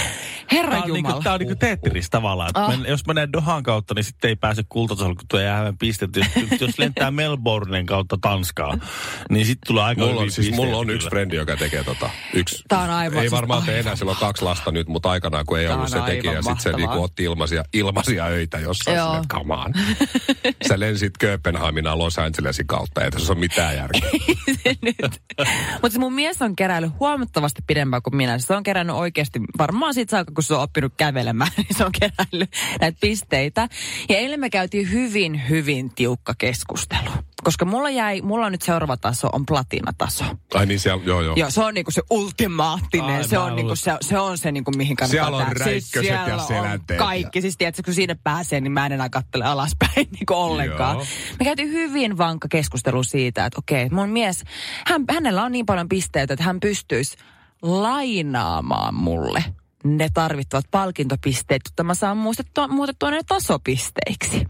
Herra 0.53 0.71
Tää 0.71 0.83
on, 0.83 0.93
niinku, 0.93 1.21
tää 1.23 1.33
on 1.33 1.39
niinku 1.39 1.55
Tetris 1.55 2.11
tavallaan. 2.11 2.51
Ah. 2.55 2.63
Ah. 2.65 2.71
Men, 2.71 2.87
jos 2.89 3.07
menee 3.07 3.29
Dohan 3.33 3.63
kautta, 3.63 3.95
niin 3.95 4.05
sitten 4.05 4.29
ei 4.29 4.37
pääse 4.37 4.63
kultatasolle, 4.69 5.15
kun 5.15 5.25
tuo 5.29 5.41
jää 5.41 5.73
pisteet. 5.79 6.11
Jos, 6.17 6.27
jos 6.61 6.79
lentää 6.79 7.11
Melbournen 7.11 7.87
kautta 7.87 8.19
Tanskaan, 8.21 8.83
niin 9.31 9.47
sitten 9.47 9.67
tulee 9.67 9.85
aika 9.85 10.01
Mulla 10.07 10.21
on, 10.21 10.31
siis, 10.31 10.55
mulla 10.55 10.77
on 10.77 10.91
yksi 10.91 11.09
frendi, 11.09 11.37
joka 11.37 11.57
tekee 11.57 11.85
tota. 11.85 12.11
Yksi, 12.35 12.65
Tää 12.69 12.81
on 12.81 12.91
aivan- 12.91 13.17
ei 13.19 13.23
siis 13.23 13.33
varmaan 13.33 13.63
tee 13.63 13.79
enää, 13.79 13.97
sillä 13.97 14.11
on 14.11 14.17
kaksi 14.21 14.45
lasta 14.45 14.71
nyt, 14.71 14.89
mutta 14.89 15.11
aikanaan 15.11 15.47
kun 15.47 15.59
ei 15.59 15.67
Tää 15.67 15.75
ollut 15.77 15.89
se 15.91 16.01
tekijä. 16.01 16.31
aivan 16.31 16.35
Ja 16.35 16.43
sitten 16.43 16.61
se 16.73 16.73
niinku 16.73 17.03
otti 17.03 17.25
ilmaisia, 17.25 17.65
ilmaisia 17.73 18.25
öitä 18.25 18.59
jossain 18.59 18.97
Joo. 18.97 19.11
sinne 19.13 19.25
kamaan. 19.29 19.73
Sä 20.69 20.81
lensit 20.81 21.19
Kööpenhaminaan 21.19 21.99
Los 21.99 22.19
Angelesin 22.19 22.67
kautta, 22.67 23.05
ei 23.05 23.11
tässä 23.11 23.33
ole 23.33 23.41
mitään 23.41 23.77
järkeä. 23.77 24.11
Mutta 25.83 25.99
mun 25.99 26.13
mies 26.13 26.43
on 26.43 26.57
keräillyt 26.57 26.93
huomattavasti 27.01 27.32
huomattavasti 27.33 27.63
pidempään 27.67 28.03
kuin 28.03 28.17
minä. 28.17 28.39
Se 28.39 28.55
on 28.55 28.63
kerännyt 28.63 28.97
oikeasti, 28.97 29.41
varmaan 29.59 29.95
siitä 29.95 30.11
saakka, 30.11 30.33
kun 30.35 30.45
se 30.45 30.55
on 30.55 30.63
oppinut 30.63 30.93
kävelemään, 30.97 31.51
niin 31.57 31.77
se 31.77 31.85
on 31.85 31.93
kerännyt 32.01 32.51
näitä 32.81 32.99
pisteitä. 33.01 33.69
Ja 34.09 34.17
eilen 34.17 34.41
me 34.41 34.51
käytiin 34.51 34.93
hyvin, 34.93 35.49
hyvin 35.49 35.91
tiukka 35.95 36.35
keskustelu. 36.39 37.11
Koska 37.45 37.65
mulla 37.65 37.91
jäi, 37.91 38.23
mulla 38.23 38.47
on 38.47 38.53
nyt 38.53 38.63
seuraava 38.63 38.97
taso, 38.97 39.29
on 39.33 39.47
platinataso. 39.47 40.25
Ai 40.55 40.67
niin 40.67 40.81
siellä, 40.81 41.03
joo 41.05 41.21
joo. 41.21 41.35
Joo, 41.37 41.51
se 41.51 41.61
on 41.65 41.75
niinku 41.75 41.91
se 41.91 42.03
ultimaattinen. 42.11 43.17
Ai, 43.17 43.29
se, 43.29 43.39
on 43.39 43.57
niinku, 43.57 43.77
se, 43.77 43.93
se 44.01 44.19
on 44.19 44.39
se, 44.39 44.53
niinku, 44.53 44.71
mihin 44.77 44.97
kannattaa 44.97 45.25
Siellä 45.25 45.37
on 45.37 45.43
tähdätä. 45.43 45.65
räikköset 45.65 45.95
ja 45.95 46.25
siellä 46.25 46.43
on 46.43 46.49
selänteet. 46.49 46.99
Kaikki. 46.99 47.41
Siis 47.41 47.57
tiedätkö, 47.57 47.83
kun 47.85 47.95
sinne 47.95 48.17
pääsee, 48.25 48.61
niin 48.61 48.73
mä 48.73 48.87
en 48.87 48.93
enää 48.93 49.09
kattele 49.09 49.45
alaspäin 49.45 50.09
niinku 50.13 50.35
ollenkaan. 50.35 50.97
Joo. 50.97 51.07
Me 51.39 51.45
käytiin 51.45 51.73
hyvin 51.73 52.19
vankka 52.19 52.49
keskustelu 52.49 53.03
siitä, 53.03 53.47
että 53.47 53.59
okei, 53.59 53.89
mun 53.91 54.09
mies, 54.09 54.45
hän, 54.87 55.05
hänellä 55.11 55.43
on 55.43 55.53
niin 55.53 55.67
paljon 55.67 55.89
pisteitä, 55.89 56.35
että 56.35 56.45
hän 56.45 56.61
pystyisi 56.61 57.17
lainaamaan 57.63 58.95
mulle 58.95 59.45
ne 59.85 60.09
tarvittavat 60.15 60.65
palkintopisteet, 60.71 61.63
jotta 61.65 61.85
mä 61.85 61.95
saan 61.95 62.17
muutettua, 62.17 62.69
muutettua 62.69 63.11
ne 63.11 63.21
tasopisteiksi. 63.29 64.47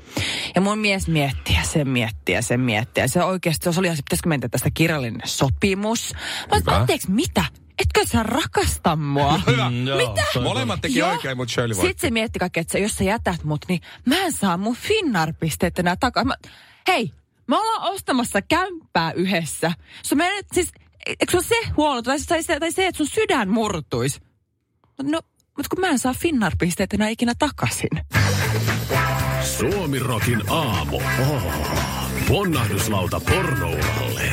Ja 0.54 0.60
mun 0.60 0.78
mies 0.78 1.08
miettii 1.08 1.56
ja 1.56 1.62
sen 1.62 1.88
miettii 1.88 2.34
ja 2.34 2.42
sen 2.42 2.60
miettii. 2.60 3.04
Ja 3.04 3.08
se 3.08 3.22
oikeasti, 3.22 3.72
se 3.72 3.80
oli 3.80 3.86
ihan 3.86 3.96
se, 3.96 4.02
pitäisikö 4.02 4.28
mennä 4.28 4.48
tästä 4.48 4.70
kirjallinen 4.74 5.20
sopimus. 5.24 6.12
Mä 6.50 6.76
anteeksi, 6.76 7.10
mitä? 7.10 7.44
Etkö 7.78 8.06
sä 8.06 8.22
rakasta 8.22 8.96
mua? 8.96 9.40
Hyvä. 9.46 9.70
Mm, 9.70 9.86
joo, 9.86 9.98
Mitä? 9.98 10.40
Molemmat 10.42 10.80
teki 10.80 10.98
Joo. 10.98 11.10
oikein, 11.10 11.36
mutta 11.36 11.54
Shirley 11.54 11.76
voitti. 11.76 11.88
Sitten 11.88 12.08
se 12.08 12.12
mietti 12.12 12.38
kaikki, 12.38 12.60
että 12.60 12.78
jos 12.78 12.96
sä 12.96 13.04
jätät 13.04 13.44
mut, 13.44 13.64
niin 13.68 13.80
mä 14.06 14.16
en 14.16 14.32
saa 14.32 14.56
mun 14.56 14.76
Finnar-pisteet 14.76 15.78
enää 15.78 15.96
takaisin. 15.96 16.28
Mä, 16.28 16.34
hei, 16.88 17.12
me 17.46 17.56
ollaan 17.56 17.92
ostamassa 17.92 18.42
kämppää 18.42 19.12
yhdessä. 19.12 19.72
Se 20.02 20.14
menet, 20.14 20.46
siis, 20.52 20.72
eikö 21.06 21.30
se 21.30 21.36
ole 21.36 21.44
se 21.44 21.70
huolo, 21.76 22.02
tai, 22.02 22.18
tai, 22.28 22.42
se, 22.42 22.60
tai 22.60 22.72
se, 22.72 22.86
että 22.86 22.96
sun 22.96 23.06
sydän 23.06 23.48
murtuisi? 23.48 24.20
No, 25.02 25.20
mutta 25.56 25.68
kun 25.70 25.80
mä 25.80 25.88
en 25.88 25.98
saa 25.98 26.14
Finnar-pisteet 26.14 26.92
enää 26.92 27.08
ikinä 27.08 27.32
takaisin. 27.38 27.90
Suomi 29.58 29.98
Rokin 29.98 30.42
aamu. 30.50 30.96
Oh. 30.96 31.42
Ponnahduslauta 32.28 33.20
pornouralle. 33.20 34.32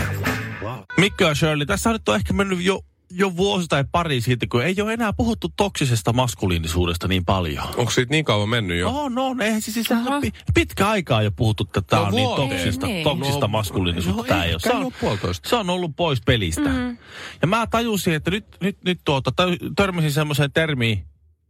Mikko 0.98 1.24
ja 1.24 1.36
Shirley, 1.36 1.66
tässä 1.66 1.90
on 1.90 1.94
nyt 1.94 2.10
on 2.10 2.16
ehkä 2.16 2.34
mennyt 2.34 2.62
jo, 2.62 2.82
jo 3.12 3.38
vuosi 3.38 3.68
tai 3.68 3.84
pari 3.92 4.22
siitä, 4.22 4.48
kun 4.52 4.64
ei 4.64 4.76
ole 4.82 4.94
enää 4.94 5.14
puhuttu 5.14 5.50
toksisesta 5.58 6.14
maskuliinisuudesta 6.14 7.08
niin 7.08 7.26
paljon. 7.26 7.68
Onko 7.78 7.92
siitä 7.92 8.12
niin 8.12 8.26
kauan 8.26 8.50
mennyt 8.50 8.80
jo? 8.80 8.92
No, 8.92 9.10
no 9.10 9.44
eihän 9.44 9.62
siis, 9.62 9.74
siis 9.74 9.92
Aha. 9.92 10.22
pi, 10.22 10.32
pitkä 10.54 10.88
aikaa 10.90 11.22
jo 11.22 11.32
puhuttu, 11.32 11.64
että 11.64 11.82
tämä 11.82 12.02
No 12.02 12.08
on 12.08 12.16
niin 12.16 12.30
toksista, 12.36 12.86
Niin, 12.86 12.94
niin. 12.94 13.04
toksista 13.04 13.40
No, 13.40 13.48
maskuliinisuutta. 13.48 14.22
no 14.22 14.28
tämä 14.28 14.44
ei 14.44 14.52
ole. 14.54 14.60
Se 14.60 14.74
on, 14.74 14.92
puolitoista. 15.02 15.50
se 15.50 15.56
on 15.56 15.70
ollut 15.70 15.96
pois 15.96 16.22
pelistä. 16.26 16.70
Mm. 16.70 16.98
Ja 17.42 17.48
mä 17.48 17.68
tajusin, 17.68 18.14
että 18.14 18.32
nyt, 18.32 18.46
nyt, 18.62 18.78
nyt 18.86 19.00
tuota, 19.06 19.32
tö- 19.42 19.72
törmäsin 19.76 20.12
semmoiseen 20.12 20.52
termiin, 20.52 21.06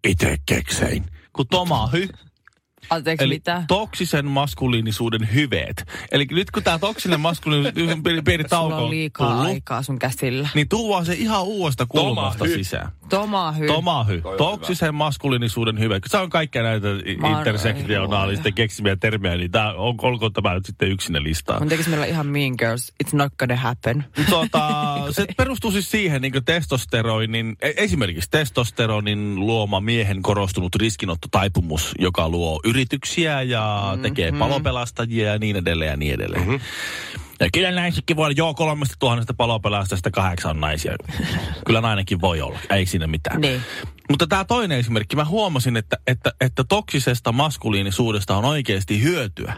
itse 0.07 0.37
keksein, 0.45 1.05
kun 1.33 1.47
tomahy. 1.47 2.07
Anteeksi, 2.89 3.25
Eli 3.25 3.33
mitä? 3.33 3.63
toksisen 3.67 4.25
maskuliinisuuden 4.25 5.33
hyveet. 5.33 5.85
Eli 6.11 6.27
nyt 6.31 6.51
kun 6.51 6.63
tämä 6.63 6.79
toksinen 6.79 7.19
maskuliinisuus 7.19 7.91
on 7.95 8.03
pieni, 8.03 8.21
pieni 8.21 8.43
Sulla 8.43 8.49
tauko 8.49 8.75
on 8.85 8.89
liikaa 8.89 9.29
tullut, 9.31 9.45
aikaa 9.45 9.83
sun 9.83 9.99
käsillä. 9.99 10.49
niin 10.55 10.69
tuo 10.69 11.05
se 11.05 11.13
ihan 11.13 11.43
uudesta 11.43 11.85
kulmasta 11.85 12.39
Tomahy. 12.39 12.57
sisään. 12.57 12.91
Tomahy. 13.09 13.67
Tomahy, 13.67 14.21
on 14.23 14.37
toksisen 14.37 14.95
maskuliinisuuden 14.95 15.79
hyve. 15.79 15.99
Se 16.07 16.17
on 16.17 16.29
kaikkea 16.29 16.63
näitä 16.63 16.87
intersektionaalisten 17.37 18.53
keksimiä 18.53 18.95
termejä, 18.95 19.37
niin 19.37 19.51
tää, 19.51 19.73
on, 19.73 19.95
olkoon 20.01 20.33
tämä 20.33 20.53
nyt 20.53 20.65
sitten 20.65 20.91
yksinä 20.91 21.23
listaa. 21.23 21.59
Mun 21.59 21.69
tekisi 21.69 21.89
meillä 21.89 22.05
ihan 22.05 22.27
mean 22.27 22.53
girls. 22.57 22.93
It's 23.03 23.09
not 23.13 23.33
gonna 23.39 23.55
happen. 23.55 24.05
Tota, 24.29 24.61
se 25.11 25.25
perustuu 25.37 25.71
siis 25.71 25.91
siihen 25.91 26.21
niin 26.21 26.33
testosteroinin, 26.45 27.55
e- 27.61 27.73
esimerkiksi 27.77 28.29
testosteronin 28.31 29.35
luoma 29.39 29.79
miehen 29.79 30.21
korostunut 30.21 30.75
riskinottotaipumus, 30.75 31.91
joka 31.99 32.29
luo 32.29 32.59
yrityksiä 32.69 33.41
ja 33.41 33.97
tekee 34.01 34.31
palopelastajia 34.31 35.31
ja 35.31 35.39
niin 35.39 35.55
edelleen 35.55 35.89
ja 35.89 35.97
niin 35.97 36.13
edelleen. 36.13 36.41
Mm-hmm. 36.41 36.59
Ja 37.39 37.49
kyllä 37.53 37.71
näissäkin 37.71 38.15
voi 38.15 38.25
olla, 38.25 38.33
joo, 38.37 38.53
kolmesta 38.53 38.95
tuhannesta 38.99 39.33
palopelastajasta 39.33 40.11
kahdeksan 40.11 40.51
on 40.51 40.59
naisia. 40.59 40.95
kyllä 41.65 41.81
nainenkin 41.81 42.21
voi 42.21 42.41
olla, 42.41 42.59
ei 42.69 42.85
siinä 42.85 43.07
mitään. 43.07 43.41
Niin. 43.41 43.61
Mutta 44.09 44.27
tämä 44.27 44.45
toinen 44.45 44.79
esimerkki, 44.79 45.15
mä 45.15 45.25
huomasin, 45.25 45.77
että, 45.77 45.97
että, 46.07 46.33
että 46.41 46.63
toksisesta 46.63 47.31
maskuliinisuudesta 47.31 48.37
on 48.37 48.45
oikeasti 48.45 49.03
hyötyä. 49.03 49.53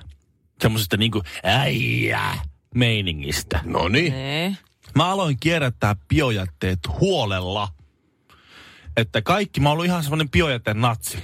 Semmoisesta 0.62 0.98
niinku 0.98 1.24
äijä 1.44 2.22
meiningistä. 2.76 3.60
No 3.64 3.88
niin. 3.88 4.14
Nee. 4.14 4.58
Mä 4.96 5.06
aloin 5.06 5.38
kierrättää 5.40 5.96
biojätteet 6.08 6.80
huolella. 7.00 7.68
Että 8.98 9.22
kaikki, 9.22 9.60
mä 9.60 9.70
oon 9.70 9.74
ollut 9.74 9.86
ihan 9.86 10.04
semmoinen 10.04 10.30
biojätteen 10.30 10.82
natsi. 10.82 11.18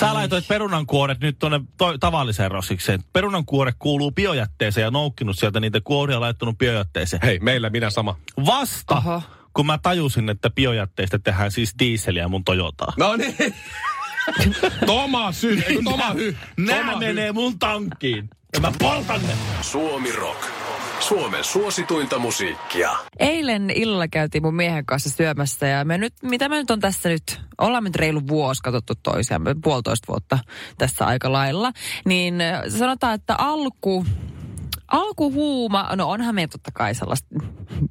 Sä 0.00 0.14
laitoit 0.14 0.48
perunankuoret 0.48 1.20
nyt 1.20 1.38
tuonne 1.38 1.60
to- 1.76 1.98
tavalliseen 1.98 2.50
roskikseen. 2.50 3.00
Perunankuore 3.12 3.72
kuuluu 3.78 4.10
biojätteeseen 4.10 4.82
ja 4.84 4.90
noukkinut 4.90 5.38
sieltä 5.38 5.60
niitä 5.60 5.80
kuoria 5.84 6.20
laittanut 6.20 6.58
biojätteeseen. 6.58 7.22
Hei, 7.24 7.38
meillä 7.38 7.70
minä 7.70 7.90
sama. 7.90 8.16
Vasta, 8.46 8.96
Oho. 8.96 9.22
kun 9.54 9.66
mä 9.66 9.78
tajusin, 9.82 10.28
että 10.28 10.50
biojätteistä 10.50 11.18
tehdään 11.18 11.50
siis 11.50 11.74
diiseliä 11.78 12.28
mun 12.28 12.44
Toyotaa. 12.44 12.92
No 12.96 13.16
niin. 13.16 13.36
Toma 14.86 15.32
sy, 15.32 15.62
eikö 15.66 15.82
Toma 15.84 16.10
hy. 16.12 16.36
Nää 16.58 16.78
Toma 16.78 16.92
hy. 16.92 16.98
menee 16.98 17.32
mun 17.32 17.58
tankkiin. 17.58 18.30
Ja 18.54 18.60
mä 18.60 18.72
poltan 18.78 19.20
ne. 19.26 19.32
Suomi 19.62 20.12
Rock. 20.12 20.44
Suomen 21.00 21.44
suosituinta 21.44 22.18
musiikkia. 22.18 22.90
Eilen 23.18 23.70
illalla 23.70 24.08
käytiin 24.08 24.42
mun 24.42 24.54
miehen 24.54 24.86
kanssa 24.86 25.10
syömässä 25.10 25.66
ja 25.66 25.84
me 25.84 25.98
nyt, 25.98 26.14
mitä 26.22 26.48
me 26.48 26.56
nyt 26.56 26.70
on 26.70 26.80
tässä 26.80 27.08
nyt, 27.08 27.40
ollaan 27.58 27.84
nyt 27.84 27.96
reilu 27.96 28.28
vuosi 28.28 28.62
katsottu 28.62 28.94
toisiamme, 29.02 29.54
puolitoista 29.62 30.06
vuotta 30.08 30.38
tässä 30.78 31.06
aika 31.06 31.32
lailla, 31.32 31.72
niin 32.04 32.34
sanotaan, 32.78 33.14
että 33.14 33.34
alku, 33.38 34.06
alkuhuuma, 34.88 35.96
no 35.96 36.10
onhan 36.10 36.34
meillä 36.34 36.50
totta 36.50 36.70
kai 36.74 36.94
sellaista 36.94 37.28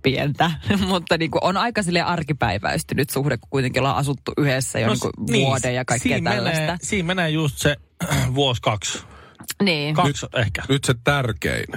pientä, 0.02 0.52
mutta 0.88 1.18
niin 1.18 1.32
kuin 1.32 1.44
on 1.44 1.58
aika 1.58 1.84
sille 1.84 2.02
arkipäiväistynyt 2.02 3.10
suhde, 3.10 3.38
kun 3.38 3.50
kuitenkin 3.50 3.80
ollaan 3.80 3.98
asuttu 3.98 4.32
yhdessä 4.38 4.80
jo 4.80 4.88
no, 4.88 4.94
niin 4.94 5.00
kuin 5.00 5.42
vuoden 5.42 5.76
ja 5.76 5.86
kaikkea 5.86 6.18
siinä 6.18 6.32
tällaista. 6.32 6.62
Menee, 6.62 6.78
siinä 6.82 7.08
menee 7.08 7.30
just 7.30 7.58
se 7.58 7.76
vuosi 8.36 8.62
kaksi. 8.62 9.04
Niin. 9.64 9.96
Kaksi 9.96 10.26
ehkä. 10.36 10.64
Nyt 10.70 10.84
se 10.84 10.96
tärkein, 11.04 11.68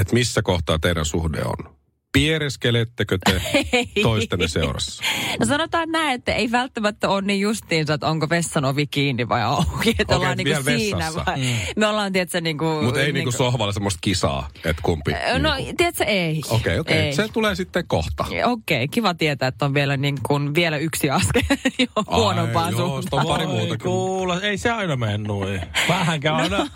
että 0.00 0.14
missä 0.14 0.42
kohtaa 0.42 0.78
teidän 0.78 1.04
suhde 1.04 1.42
on. 1.44 1.77
Piereskelettekö 2.12 3.18
te 3.24 3.42
toistenne 4.02 4.48
seurassa? 4.48 5.02
No 5.40 5.46
sanotaan 5.46 5.88
näin, 5.88 6.14
että 6.14 6.32
ei 6.32 6.50
välttämättä 6.50 7.08
ole 7.08 7.22
niin 7.22 7.40
justiinsa, 7.40 7.94
että 7.94 8.06
onko 8.06 8.28
vessan 8.30 8.64
ovi 8.64 8.86
kiinni 8.86 9.28
vai 9.28 9.42
auki. 9.42 9.90
Että 9.90 10.02
Okei, 10.04 10.16
ollaan 10.16 10.36
niinku 10.36 10.64
vielä 10.64 10.78
siinä 10.78 10.98
vessassa. 10.98 11.22
vai. 11.26 11.40
Me 11.76 11.86
ollaan, 11.86 12.12
tiedätkö, 12.12 12.40
niinku... 12.40 12.64
Mutta 12.82 13.00
ei 13.00 13.12
niinku 13.12 13.32
sohvalla 13.32 13.72
semmoista 13.72 13.98
kisaa, 14.00 14.48
että 14.64 14.82
kumpi. 14.82 15.12
No, 15.38 15.54
niinku- 15.54 15.72
tiedätkö, 15.76 16.04
ei. 16.04 16.42
Okei, 16.50 16.78
okei. 16.78 16.98
Ei. 16.98 17.12
Se 17.12 17.28
tulee 17.32 17.54
sitten 17.54 17.84
kohta. 17.88 18.24
Okei, 18.44 18.88
kiva 18.88 19.14
tietää, 19.14 19.48
että 19.48 19.64
on 19.64 19.74
vielä, 19.74 19.96
niin 19.96 20.18
kuin, 20.28 20.54
vielä 20.54 20.76
yksi 20.76 21.10
askel 21.10 21.42
jo 21.78 22.02
huonompaan 22.10 22.72
joo, 22.72 22.88
suuntaan. 22.88 23.26
on 23.26 23.32
pari 23.32 23.46
muuta 23.46 23.76
kuule, 23.78 24.38
ei 24.42 24.58
se 24.58 24.70
aina 24.70 24.96
mene 24.96 25.18
noin. 25.18 25.60
Vähän 25.88 26.20
käy 26.20 26.34
aina 26.34 26.66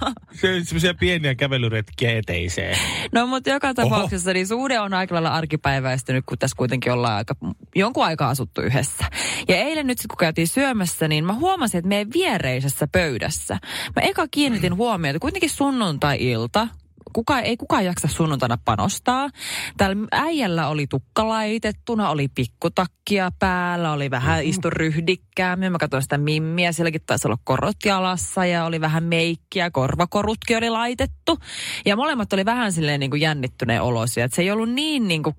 se, 0.40 0.64
semmoisia 0.64 0.94
pieniä 0.94 1.34
kävelyretkiä 1.34 2.18
eteiseen. 2.18 2.78
No 3.12 3.26
mutta 3.26 3.50
joka 3.50 3.74
tapauksessa 3.74 4.32
niin 4.32 4.46
suhde 4.46 4.80
on 4.80 4.94
aika 4.94 5.21
lailla 5.22 5.36
arkipäiväistynyt, 5.36 6.24
kun 6.26 6.38
tässä 6.38 6.56
kuitenkin 6.56 6.92
ollaan 6.92 7.14
aika, 7.14 7.34
jonkun 7.74 8.04
aikaa 8.04 8.30
asuttu 8.30 8.60
yhdessä. 8.60 9.04
Ja 9.48 9.56
eilen 9.56 9.86
nyt 9.86 9.98
kun 10.08 10.16
käytiin 10.18 10.48
syömässä, 10.48 11.08
niin 11.08 11.24
mä 11.24 11.34
huomasin, 11.34 11.78
että 11.78 11.88
meidän 11.88 12.12
viereisessä 12.14 12.88
pöydässä, 12.92 13.58
mä 13.96 14.02
eka 14.02 14.26
kiinnitin 14.30 14.76
huomiota, 14.76 15.18
kuitenkin 15.18 15.50
sunnuntai-ilta, 15.50 16.68
kuka, 17.12 17.40
ei 17.40 17.56
kukaan 17.56 17.84
jaksa 17.84 18.08
sunnuntaina 18.08 18.58
panostaa. 18.64 19.28
Täällä 19.76 20.06
äijällä 20.12 20.68
oli 20.68 20.86
tukka 20.86 21.28
laitettuna, 21.28 22.10
oli 22.10 22.28
pikkutakkia 22.28 23.30
päällä, 23.38 23.92
oli 23.92 24.10
vähän 24.10 24.44
istu 24.44 24.70
ryhdikkäämmin. 24.70 25.72
Mä 25.72 25.78
katsoin 25.78 26.02
sitä 26.02 26.18
mimmiä, 26.18 26.72
sielläkin 26.72 27.00
taisi 27.06 27.28
olla 27.28 27.38
korot 27.44 27.76
jalassa 27.84 28.46
ja 28.46 28.64
oli 28.64 28.80
vähän 28.80 29.04
meikkiä, 29.04 29.70
korvakorutkin 29.70 30.56
oli 30.56 30.70
laitettu. 30.70 31.38
Ja 31.86 31.96
molemmat 31.96 32.32
oli 32.32 32.44
vähän 32.44 32.72
silleen 32.72 33.00
niin 33.00 33.10
kuin 33.10 33.20
jännittyneen 33.20 33.82
olosia. 33.82 34.24
Että 34.24 34.36
se 34.36 34.42
ei 34.42 34.50
ollut 34.50 34.70
niin, 34.70 35.08
niin 35.08 35.22
kuin, 35.22 35.36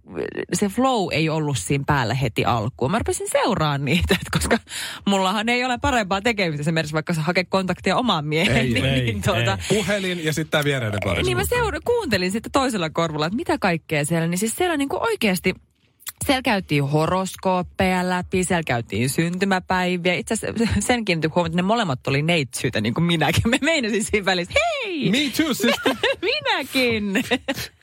se 0.53 0.67
flow 0.67 1.07
ei 1.11 1.29
ollut 1.29 1.57
siinä 1.57 1.83
päällä 1.87 2.13
heti 2.13 2.45
alkuun. 2.45 2.91
Mä 2.91 2.99
rupesin 2.99 3.27
seuraamaan 3.31 3.85
niitä, 3.85 4.13
että 4.13 4.39
koska 4.39 4.57
mullahan 5.05 5.49
ei 5.49 5.65
ole 5.65 5.77
parempaa 5.77 6.21
tekemistä 6.21 6.61
esimerkiksi 6.61 6.93
vaikka 6.93 7.13
hakea 7.13 7.43
kontaktia 7.49 7.97
omaan 7.97 8.25
mieheen. 8.25 8.57
Ei, 8.57 8.73
niin, 8.73 8.85
ei, 8.85 9.01
niin, 9.01 9.21
tuota, 9.21 9.57
Puhelin 9.69 10.25
ja 10.25 10.33
sitten 10.33 10.51
tämä 10.51 10.63
viereinen 10.63 10.99
parisuhde. 11.03 11.23
niin 11.23 11.37
mä 11.37 11.43
seura- 11.63 11.79
kuuntelin 11.85 12.31
sitten 12.31 12.51
toisella 12.51 12.89
korvalla, 12.89 13.25
että 13.25 13.35
mitä 13.35 13.57
kaikkea 13.57 14.05
siellä. 14.05 14.27
Niin 14.27 14.37
siis 14.37 14.55
siellä 14.55 14.77
niinku 14.77 14.97
oikeasti 15.01 15.53
siellä 16.25 16.41
käytiin 16.41 16.83
horoskooppeja 16.83 18.09
läpi, 18.09 18.43
siellä 18.43 18.63
käytiin 18.63 19.09
syntymäpäiviä. 19.09 20.13
Itse 20.13 20.33
asiassa 20.33 20.67
sen 20.87 21.05
kiinnitin 21.05 21.31
huomioon, 21.35 21.47
että 21.47 21.55
ne 21.55 21.61
molemmat 21.61 22.07
oli 22.07 22.21
neitsyitä, 22.21 22.81
niin 22.81 22.93
kuin 22.93 23.03
minäkin. 23.03 23.49
Me 23.49 23.59
meinasin 23.61 24.03
siinä 24.03 24.25
välissä, 24.25 24.53
hei! 24.83 25.11
Me 25.11 25.17
too, 25.37 25.53
sister. 25.53 25.95
Minäkin! 26.21 27.13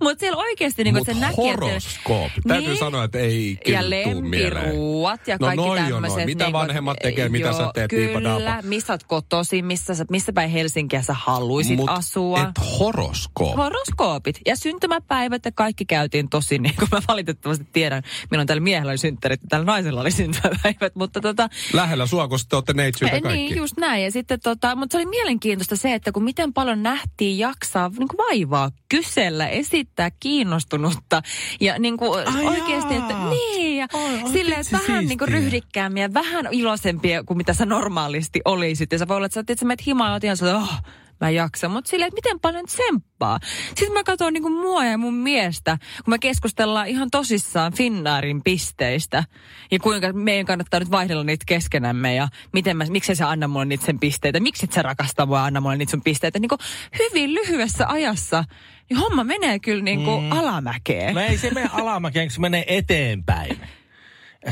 Mutta 0.00 0.20
siellä 0.20 0.38
oikeasti 0.38 0.84
niin 0.84 0.94
Mutta 0.96 1.14
se 1.14 1.20
näkee... 1.20 1.50
että- 1.50 1.64
horoskoopi. 1.66 2.40
Täytyy 2.48 2.68
Niin. 2.68 2.78
sanoa, 2.78 3.04
että 3.04 3.18
ei 3.18 3.50
ja 3.52 3.56
kyllä 3.64 3.80
mieleen. 3.88 4.16
lempiruuat 4.16 5.28
ja 5.28 5.36
No 5.40 5.46
kaikki 5.46 5.56
noi 5.66 5.78
on 5.78 5.82
noi. 5.82 5.92
tämmöiset. 5.92 6.26
Mitä 6.26 6.44
niinku, 6.44 6.58
vanhemmat 6.58 6.96
tekee, 7.02 7.28
mitä 7.28 7.48
joo, 7.48 7.56
sä 7.58 7.70
teet, 7.74 7.90
Kyllä, 7.90 8.04
diipadaapa. 8.06 8.62
missä 8.62 8.86
sä 8.86 8.92
oot 8.92 9.02
kotosi, 9.04 9.62
missä, 9.62 9.94
sä, 9.94 10.04
missä 10.10 10.32
päin 10.32 10.50
Helsinkiä 10.50 11.02
sä 11.02 11.14
haluisit 11.18 11.76
Mut 11.76 11.90
asua. 11.90 12.40
et 12.42 12.66
horoskoopi. 12.78 13.56
Horoskoopit 13.56 14.40
ja 14.46 14.56
syntymäpäivät 14.56 15.44
ja 15.44 15.52
kaikki 15.52 15.84
käytiin 15.84 16.28
tosi 16.28 16.58
niin 16.62 16.74
kuin 16.78 16.88
mä 16.92 17.00
valitettavasti 17.08 17.66
tiedän, 17.72 18.02
milloin 18.30 18.46
tällä 18.46 18.60
miehellä 18.60 18.90
oli 18.90 18.98
synttärit 18.98 19.42
ja 19.42 19.46
tällä 19.48 19.64
naisella 19.66 20.00
oli 20.00 20.10
syntymäpäivät, 20.20 20.94
mutta 20.94 21.20
tota, 21.20 21.48
Lähellä 21.72 22.06
sua, 22.06 22.28
kun 22.28 22.38
sitten 22.38 22.56
olette 22.56 22.72
neitsyitä 22.72 23.16
Eh, 23.16 23.22
kaikki. 23.22 23.42
Niin, 23.42 23.56
just 23.56 23.76
näin. 23.76 24.04
Ja 24.04 24.10
sitten 24.10 24.40
tota, 24.40 24.76
mutta 24.76 24.92
se 24.94 24.98
oli 24.98 25.06
mielenkiintoista 25.06 25.76
se, 25.76 25.94
että 25.94 26.12
kun 26.12 26.24
miten 26.24 26.52
paljon 26.52 26.82
nähtiin 26.82 27.38
jaksaa 27.38 27.88
niin 27.98 28.08
kuin 28.08 28.18
vaivaa 28.28 28.70
kysellä, 28.88 29.48
esittää 29.50 30.10
kiinnostunutta 30.20 31.22
ja 31.60 31.78
niin 31.78 31.96
kuin 31.96 32.28
Ai 32.28 32.46
oikeasti, 32.46 32.94
että 32.94 33.12
jaa. 33.12 33.30
niin 33.30 33.76
ja 33.76 33.86
Oi, 33.92 34.32
silleen, 34.32 34.60
että 34.60 34.78
vähän 34.78 35.04
niin 35.04 35.18
kuin 35.18 35.28
siistiä. 35.28 35.44
ryhdikkäämpiä, 35.44 36.14
vähän 36.14 36.48
iloisempia 36.50 37.24
kuin 37.24 37.36
mitä 37.36 37.54
sä 37.54 37.66
normaalisti 37.66 38.40
olisit. 38.44 38.92
Ja 38.92 38.98
sä 38.98 39.08
voi 39.08 39.16
olla, 39.16 39.26
että 39.26 39.34
sä, 39.34 39.40
että 39.40 39.54
sä 39.56 39.66
menet 39.66 39.86
himaan 39.86 40.08
ja 40.10 40.12
oot 40.12 40.24
ihan 40.24 40.36
sellainen, 40.36 40.62
oh, 40.62 40.82
mä 41.20 41.28
en 41.28 41.34
jaksa. 41.34 41.68
Mutta 41.68 41.90
silleen, 41.90 42.08
että 42.08 42.18
miten 42.18 42.40
paljon 42.40 42.66
tsemppaa. 42.66 43.38
Sitten 43.66 43.92
mä 43.92 44.04
katson 44.04 44.32
niin 44.32 44.52
mua 44.52 44.84
ja 44.84 44.98
mun 44.98 45.14
miestä, 45.14 45.78
kun 46.04 46.14
me 46.14 46.18
keskustellaan 46.18 46.88
ihan 46.88 47.08
tosissaan 47.10 47.72
Finnaarin 47.72 48.42
pisteistä. 48.42 49.24
Ja 49.70 49.78
kuinka 49.78 50.12
meidän 50.12 50.46
kannattaa 50.46 50.80
nyt 50.80 50.90
vaihdella 50.90 51.24
niitä 51.24 51.44
keskenämme 51.46 52.14
ja 52.14 52.28
miten 52.52 52.76
mä, 52.76 52.84
miksi 52.84 53.14
sä 53.14 53.30
anna 53.30 53.48
mulle 53.48 53.64
niitä 53.64 53.86
sen 53.86 54.00
pisteitä. 54.00 54.40
Miksi 54.40 54.64
et 54.64 54.72
sä 54.72 54.82
rakasta 54.82 55.26
mua 55.26 55.38
ja 55.38 55.44
anna 55.44 55.60
mulle 55.60 55.76
niitä 55.76 55.90
sun 55.90 56.02
pisteitä. 56.02 56.38
Niin 56.38 56.48
kuin 56.48 56.60
hyvin 56.98 57.34
lyhyessä 57.34 57.86
ajassa. 57.88 58.44
Niin 58.90 58.98
homma 58.98 59.24
menee 59.24 59.58
kyllä 59.58 59.82
niin 59.82 60.04
kuin 60.04 60.24
mm. 60.24 60.32
alamäkeen. 60.32 61.14
No 61.14 61.20
ei 61.20 61.38
se 61.38 61.50
mene 61.50 61.70
alamäkeen, 61.72 62.30
se 62.30 62.40
menee 62.40 62.64
eteenpäin. 62.66 63.60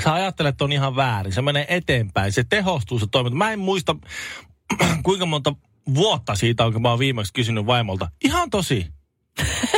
Sä 0.04 0.14
ajattelet, 0.14 0.54
että 0.54 0.64
on 0.64 0.72
ihan 0.72 0.96
väärin. 0.96 1.32
Se 1.32 1.42
menee 1.42 1.66
eteenpäin. 1.68 2.32
Se 2.32 2.44
tehostuu 2.44 2.98
se 2.98 3.06
toiminta. 3.06 3.36
Mä 3.36 3.52
en 3.52 3.58
muista, 3.58 3.96
kuinka 5.04 5.26
monta 5.26 5.54
vuotta 5.94 6.34
siitä 6.34 6.64
on, 6.64 6.72
kun 6.72 6.82
mä 6.82 6.90
oon 6.90 6.98
viimeksi 6.98 7.32
kysynyt 7.32 7.66
vaimolta. 7.66 8.10
Ihan 8.24 8.50
tosi. 8.50 8.86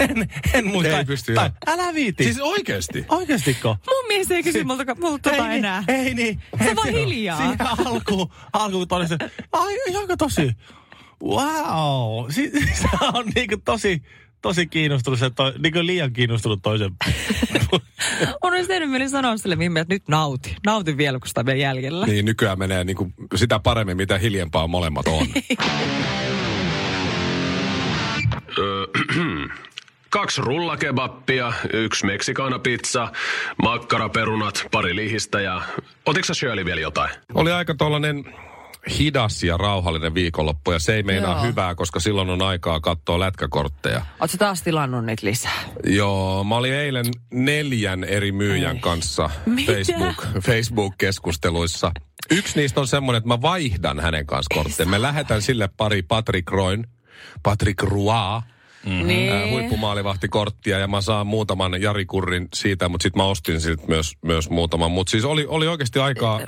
en, 0.00 0.28
en 0.52 0.66
muista. 0.66 0.98
Ei 0.98 1.04
pysty, 1.04 1.34
tai, 1.34 1.50
älä 1.66 1.94
viiti. 1.94 2.24
Siis 2.24 2.40
oikeesti? 2.40 3.04
Oikeastiko? 3.08 3.68
Mun 3.68 4.08
mies 4.08 4.30
ei 4.30 4.42
kysy 4.42 4.64
multa, 4.64 4.84
multa 5.00 5.30
tota 5.30 5.50
ei, 5.50 5.58
enää. 5.58 5.84
Niin, 5.86 6.06
ei 6.06 6.14
niin. 6.14 6.42
Se 6.64 6.76
vaan 6.76 6.88
hiljaa. 6.88 7.36
Siihen 7.36 7.58
alkuun, 7.86 8.30
alkuun 8.52 9.08
se, 9.08 9.16
ai 9.52 9.78
ihan 9.88 10.06
tosi. 10.18 10.52
Wow. 11.22 12.30
Si- 12.30 12.50
se 12.80 12.88
on 13.14 13.24
niinku 13.34 13.56
tosi, 13.64 14.02
tosi 14.42 14.66
kiinnostunut, 14.66 15.18
se 15.18 15.30
to, 15.30 15.52
niinku 15.58 15.78
liian 15.82 16.12
kiinnostunut 16.12 16.62
toisen. 16.62 16.92
On 18.42 18.52
olisi 18.52 18.68
tehnyt 18.68 18.90
mieli 18.90 19.08
sanoa 19.08 19.36
sille 19.36 19.58
viime, 19.58 19.80
että 19.80 19.94
nyt 19.94 20.08
nauti. 20.08 20.56
Nauti 20.66 20.96
vielä, 20.96 21.18
kun 21.18 21.28
sitä 21.28 21.40
on 21.40 21.46
vielä 21.46 21.58
jäljellä. 21.58 22.06
Niin 22.06 22.24
nykyään 22.24 22.58
menee 22.58 22.84
niinku 22.84 23.12
sitä 23.34 23.58
paremmin, 23.58 23.96
mitä 23.96 24.18
hiljempaa 24.18 24.66
molemmat 24.66 25.06
on. 25.08 25.26
Kaksi 30.10 30.40
rullakebappia, 30.40 31.52
yksi 31.72 32.06
meksikaanapizza, 32.06 33.08
makkaraperunat, 33.62 34.66
pari 34.70 34.96
lihistä 34.96 35.40
ja... 35.40 35.62
Otitko 36.06 36.26
sä 36.26 36.34
Shirley 36.34 36.64
vielä 36.64 36.80
jotain? 36.80 37.10
Oli 37.34 37.52
aika 37.52 37.74
tollanen 37.74 38.24
hidas 38.98 39.42
ja 39.42 39.56
rauhallinen 39.56 40.14
viikonloppu 40.14 40.72
ja 40.72 40.78
se 40.78 40.94
ei 40.94 41.02
meinaa 41.02 41.32
Joo. 41.34 41.42
hyvää, 41.42 41.74
koska 41.74 42.00
silloin 42.00 42.30
on 42.30 42.42
aikaa 42.42 42.80
katsoa 42.80 43.20
lätkäkortteja. 43.20 44.06
Oletko 44.20 44.36
taas 44.38 44.62
tilannut 44.62 45.04
niitä 45.04 45.26
lisää? 45.26 45.60
Joo, 45.84 46.44
mä 46.44 46.56
olin 46.56 46.72
eilen 46.72 47.06
neljän 47.32 48.04
eri 48.04 48.32
myyjän 48.32 48.80
kanssa 48.80 49.30
Mitä? 49.46 49.72
Facebook, 49.72 50.26
Facebook-keskusteluissa. 50.40 51.92
Yksi 52.30 52.60
niistä 52.60 52.80
on 52.80 52.86
semmoinen, 52.86 53.18
että 53.18 53.28
mä 53.28 53.42
vaihdan 53.42 54.00
hänen 54.00 54.26
kanssa 54.26 54.54
kortteja. 54.54 54.88
Me 54.88 55.02
lähetän 55.02 55.42
sille 55.42 55.68
pari 55.76 56.02
Patrick 56.02 56.50
Royn, 56.50 56.86
Patrick 57.42 57.82
Roy, 57.82 58.42
Mm-hmm. 58.86 59.06
Niin. 59.06 59.32
ää, 59.32 59.46
huippumaalivahtikorttia 59.50 60.78
ja 60.78 60.88
mä 60.88 61.00
saan 61.00 61.26
muutaman 61.26 61.82
Jari 61.82 62.06
Kurrin 62.06 62.48
siitä, 62.54 62.88
mutta 62.88 63.02
sitten 63.02 63.22
mä 63.22 63.26
ostin 63.26 63.60
siltä 63.60 63.82
myös, 63.88 64.12
myös 64.22 64.50
muutaman. 64.50 64.90
Mutta 64.90 65.10
siis 65.10 65.24
oli, 65.24 65.46
oli 65.48 65.68
oikeasti 65.68 65.98
aikaa 65.98 66.40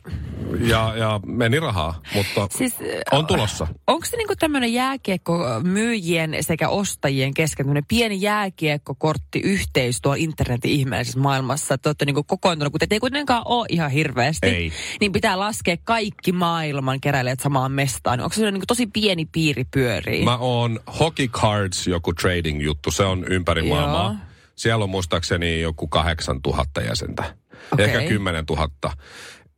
ja, 0.60 0.94
ja 0.96 1.20
meni 1.26 1.60
rahaa, 1.60 2.00
mutta 2.14 2.48
Siis, 2.50 2.74
on 3.12 3.26
tulossa. 3.26 3.66
Onko 3.86 4.06
se 4.06 4.16
niinku 4.16 4.34
tämmöinen 4.38 4.72
jääkiekko 4.72 5.38
myyjien 5.62 6.36
sekä 6.40 6.68
ostajien 6.68 7.34
kesken 7.34 7.66
tämmöinen 7.66 7.84
pieni 7.88 8.20
jääkiekkokortti 8.20 9.40
yhteys 9.40 10.00
tuolla 10.00 10.16
internetin 10.20 10.70
ihmeellisessä 10.70 11.20
maailmassa? 11.20 11.74
Että 11.74 11.88
olette 11.88 12.04
niinku 12.04 12.24
kokoontunut, 12.24 12.72
kun 12.72 12.78
te 12.78 12.86
ei 12.90 13.00
kuitenkaan 13.00 13.42
ole 13.44 13.66
ihan 13.68 13.90
hirveästi. 13.90 14.46
Ei. 14.46 14.72
Niin 15.00 15.12
pitää 15.12 15.38
laskea 15.38 15.76
kaikki 15.84 16.32
maailman 16.32 17.00
keräilijät 17.00 17.40
samaan 17.40 17.72
mestaan. 17.72 18.20
Onko 18.20 18.34
se 18.34 18.50
niinku 18.50 18.66
tosi 18.66 18.86
pieni 18.86 19.26
piiri 19.32 19.64
pyörii? 19.64 20.24
Mä 20.24 20.36
oon 20.36 20.80
Hockey 21.00 21.28
Cards, 21.28 21.86
joku 21.86 22.12
trading-juttu, 22.12 22.90
se 22.90 23.02
on 23.02 23.24
ympäri 23.24 23.68
Joo. 23.68 23.76
maailmaa. 23.76 24.16
Siellä 24.56 24.82
on 24.82 24.90
muistaakseni 24.90 25.60
joku 25.60 25.88
8000 25.88 26.80
jäsentä. 26.80 27.34
Okei. 27.72 27.86
Ehkä 27.86 28.08
10 28.08 28.44
000. 28.50 28.68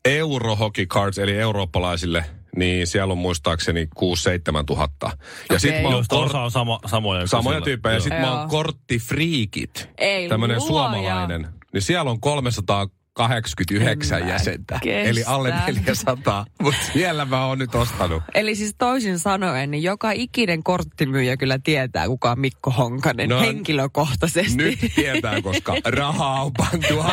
Euro 0.05 0.57
Hockey 0.57 0.87
Cards, 0.87 1.19
eli 1.19 1.39
eurooppalaisille, 1.39 2.25
niin 2.57 2.87
siellä 2.87 3.13
on 3.13 3.19
muistaakseni 3.19 3.85
6-7 3.85 4.65
tuhatta. 4.67 5.07
Ja 5.07 5.13
okay. 5.45 5.59
sit 5.59 5.83
mä 5.83 5.89
oon 5.89 6.05
kor- 6.09 6.27
osa 6.27 6.41
on 6.41 6.51
sama, 6.51 6.79
samoja. 6.87 7.27
Samoja 7.27 7.61
tyyppejä. 7.61 7.95
Ja 7.95 8.01
sit 8.01 8.13
Joo. 8.13 8.21
mä 8.21 8.41
oon 8.41 8.49
korttifriikit. 8.49 9.89
Tämmönen 10.29 10.57
luoja. 10.57 10.69
suomalainen. 10.69 11.49
Niin 11.73 11.83
siellä 11.83 12.11
on 12.11 12.21
300 12.21 12.87
89 13.29 14.29
jäsentä. 14.29 14.79
Kestää. 14.83 15.11
Eli 15.11 15.25
alle 15.27 15.55
400. 15.67 16.47
Mutta 16.63 16.81
siellä 16.93 17.25
mä 17.25 17.47
oon 17.47 17.59
nyt 17.59 17.75
ostanut. 17.75 18.23
Eli 18.35 18.55
siis 18.55 18.75
toisin 18.79 19.19
sanoen, 19.19 19.71
niin 19.71 19.83
joka 19.83 20.11
ikinen 20.11 20.63
korttimyyjä 20.63 21.37
kyllä 21.37 21.59
tietää, 21.65 22.07
kuka 22.07 22.31
on 22.31 22.41
Mikko 22.41 22.71
Honkanen 22.71 23.29
no, 23.29 23.41
henkilökohtaisesti. 23.41 24.57
Nyt 24.57 24.79
tietää, 24.95 25.43
koska 25.43 25.77
rahaa 25.85 26.45
on 26.45 26.53
pantu. 26.57 27.05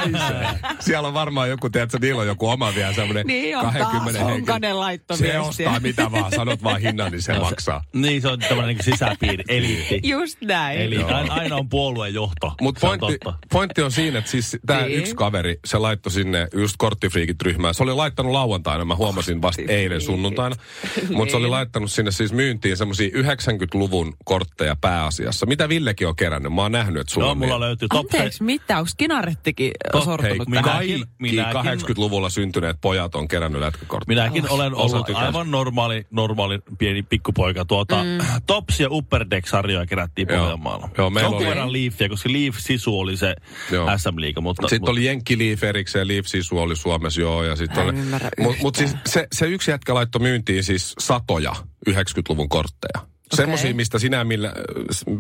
Siellä 0.80 1.08
on 1.08 1.14
varmaan 1.14 1.50
joku, 1.50 1.70
tiedätkö, 1.70 1.98
niillä 2.02 2.22
on 2.22 2.28
joku 2.28 2.50
oma 2.50 2.76
vielä 2.76 2.94
semmoinen 2.94 3.28
niin 3.28 3.58
on 3.58 3.74
20 3.74 4.24
Honkanen 4.24 4.76
Se 5.14 5.40
ostaa 5.40 5.80
mitä 5.80 6.12
vaan, 6.12 6.32
sanot 6.32 6.64
vaan 6.64 6.82
hinnan, 6.82 7.12
niin 7.12 7.22
se 7.22 7.34
no, 7.34 7.42
maksaa. 7.42 7.82
Se, 7.94 8.00
niin, 8.00 8.22
se 8.22 8.28
on 8.28 8.40
tämmöinen 8.40 8.76
niin 8.76 8.84
sisäpiiri, 8.84 9.44
eliitti. 9.50 10.00
Just 10.04 10.42
näin. 10.42 10.82
Eli 10.82 11.04
aina 11.30 11.56
on 11.56 11.70
puoluejohto. 11.70 12.56
Mutta 12.62 12.80
pointti, 12.82 13.20
pointti 13.52 13.82
on 13.82 13.92
siinä, 13.92 14.20
että 14.20 14.32
siis 14.32 14.58
tämä 14.66 14.82
niin. 14.82 15.00
yksi 15.00 15.16
kaveri, 15.16 15.60
se 15.66 15.78
laittaa 15.78 15.97
sinne 16.08 16.48
just 16.54 16.76
korttifriikit 16.78 17.42
ryhmään. 17.42 17.74
Se 17.74 17.84
oli 17.84 17.94
laittanut 17.94 18.32
lauantaina, 18.32 18.86
mä 18.86 18.96
huomasin 18.96 19.42
vasta 19.42 19.62
eilen 19.68 20.02
sunnuntaina. 20.02 20.56
Mutta 21.16 21.32
se 21.32 21.38
oli 21.38 21.44
Niin. 21.46 21.52
laittanut 21.52 21.92
sinne 21.92 22.12
siis 22.12 22.34
myyntiin 22.34 22.78
semmoisia 22.78 23.10
90-luvun 23.10 24.14
kortteja 24.26 24.76
pääasiassa. 24.82 25.46
Mitä 25.46 25.70
Villekin 25.70 26.08
on 26.08 26.16
kerännyt? 26.16 26.54
Mä 26.54 26.62
oon 26.62 26.72
nähnyt, 26.72 27.02
että 27.02 27.14
sulla 27.14 27.26
Joo, 27.28 27.32
on 27.32 27.38
mulla 27.38 27.54
niitä. 27.54 27.60
löytyy 27.66 27.88
top 27.88 28.00
Anteeksi, 28.00 28.44
mitä? 28.44 28.78
Onko 28.78 28.90
Kinarettikin 28.98 29.72
Top- 29.92 30.04
sortunut 30.04 30.22
hei, 30.32 30.38
tähän? 30.38 30.50
minäkin- 30.50 31.00
Kaikki 31.00 31.06
minäkin- 31.20 31.86
80-luvulla 31.88 32.30
syntyneet 32.30 32.78
pojat 32.82 33.16
on 33.16 33.28
kerännyt 33.28 33.62
lätkäkortteja. 33.62 34.24
Minäkin 34.24 34.50
olen 34.52 34.74
ollut 34.76 34.86
Osoitin 34.94 35.16
aivan 35.16 35.52
normaali, 35.52 36.06
normaali 36.12 36.60
pieni 36.78 37.04
pikkupoika. 37.04 37.66
Tuota, 37.66 38.04
mm. 38.04 38.26
Tops 38.48 38.80
ja 38.80 38.88
Upper 38.92 39.26
Deck-sarjoja 39.32 39.86
kerättiin 39.86 40.28
Joo. 40.32 40.40
Pohjanmaalla. 40.42 40.90
Joo, 40.98 41.10
meillä 41.10 41.26
Jonkun 41.26 41.42
oli- 41.42 41.50
verran 41.50 41.74
Leafia, 41.74 42.10
koska 42.10 42.30
Leaf 42.32 42.56
Sisu 42.58 43.00
oli 43.00 43.18
se 43.18 43.36
Joo. 43.72 43.98
SM-liiga. 43.98 44.42
Mutta, 44.42 44.68
Sitten 44.68 44.90
oli 44.92 45.06
Jenkki 45.06 45.38
Leaf 45.38 45.64
erikseen, 45.78 46.08
Leaf 46.08 46.26
Sisu 46.26 46.58
oli 46.60 46.76
Suomessa, 46.76 47.22
joo. 47.22 47.44
Ja 47.44 47.56
sit 47.56 47.76
Mä 47.76 47.82
oli, 47.82 47.94
ymmärrä 48.00 48.30
mut, 48.40 48.56
mut 48.62 48.76
siis 48.76 48.96
se, 49.06 49.28
se 49.34 49.46
yksi 49.48 49.72
jätkä 49.72 49.94
laittoi 49.94 50.22
myyntiin 50.22 50.64
siis 50.64 50.96
satoja 51.00 51.56
90-luvun 51.90 52.50
kortteja. 52.50 53.08
Semmoisia, 53.36 53.74
mistä 53.74 54.00
sinä, 54.00 54.24
millä, 54.24 54.54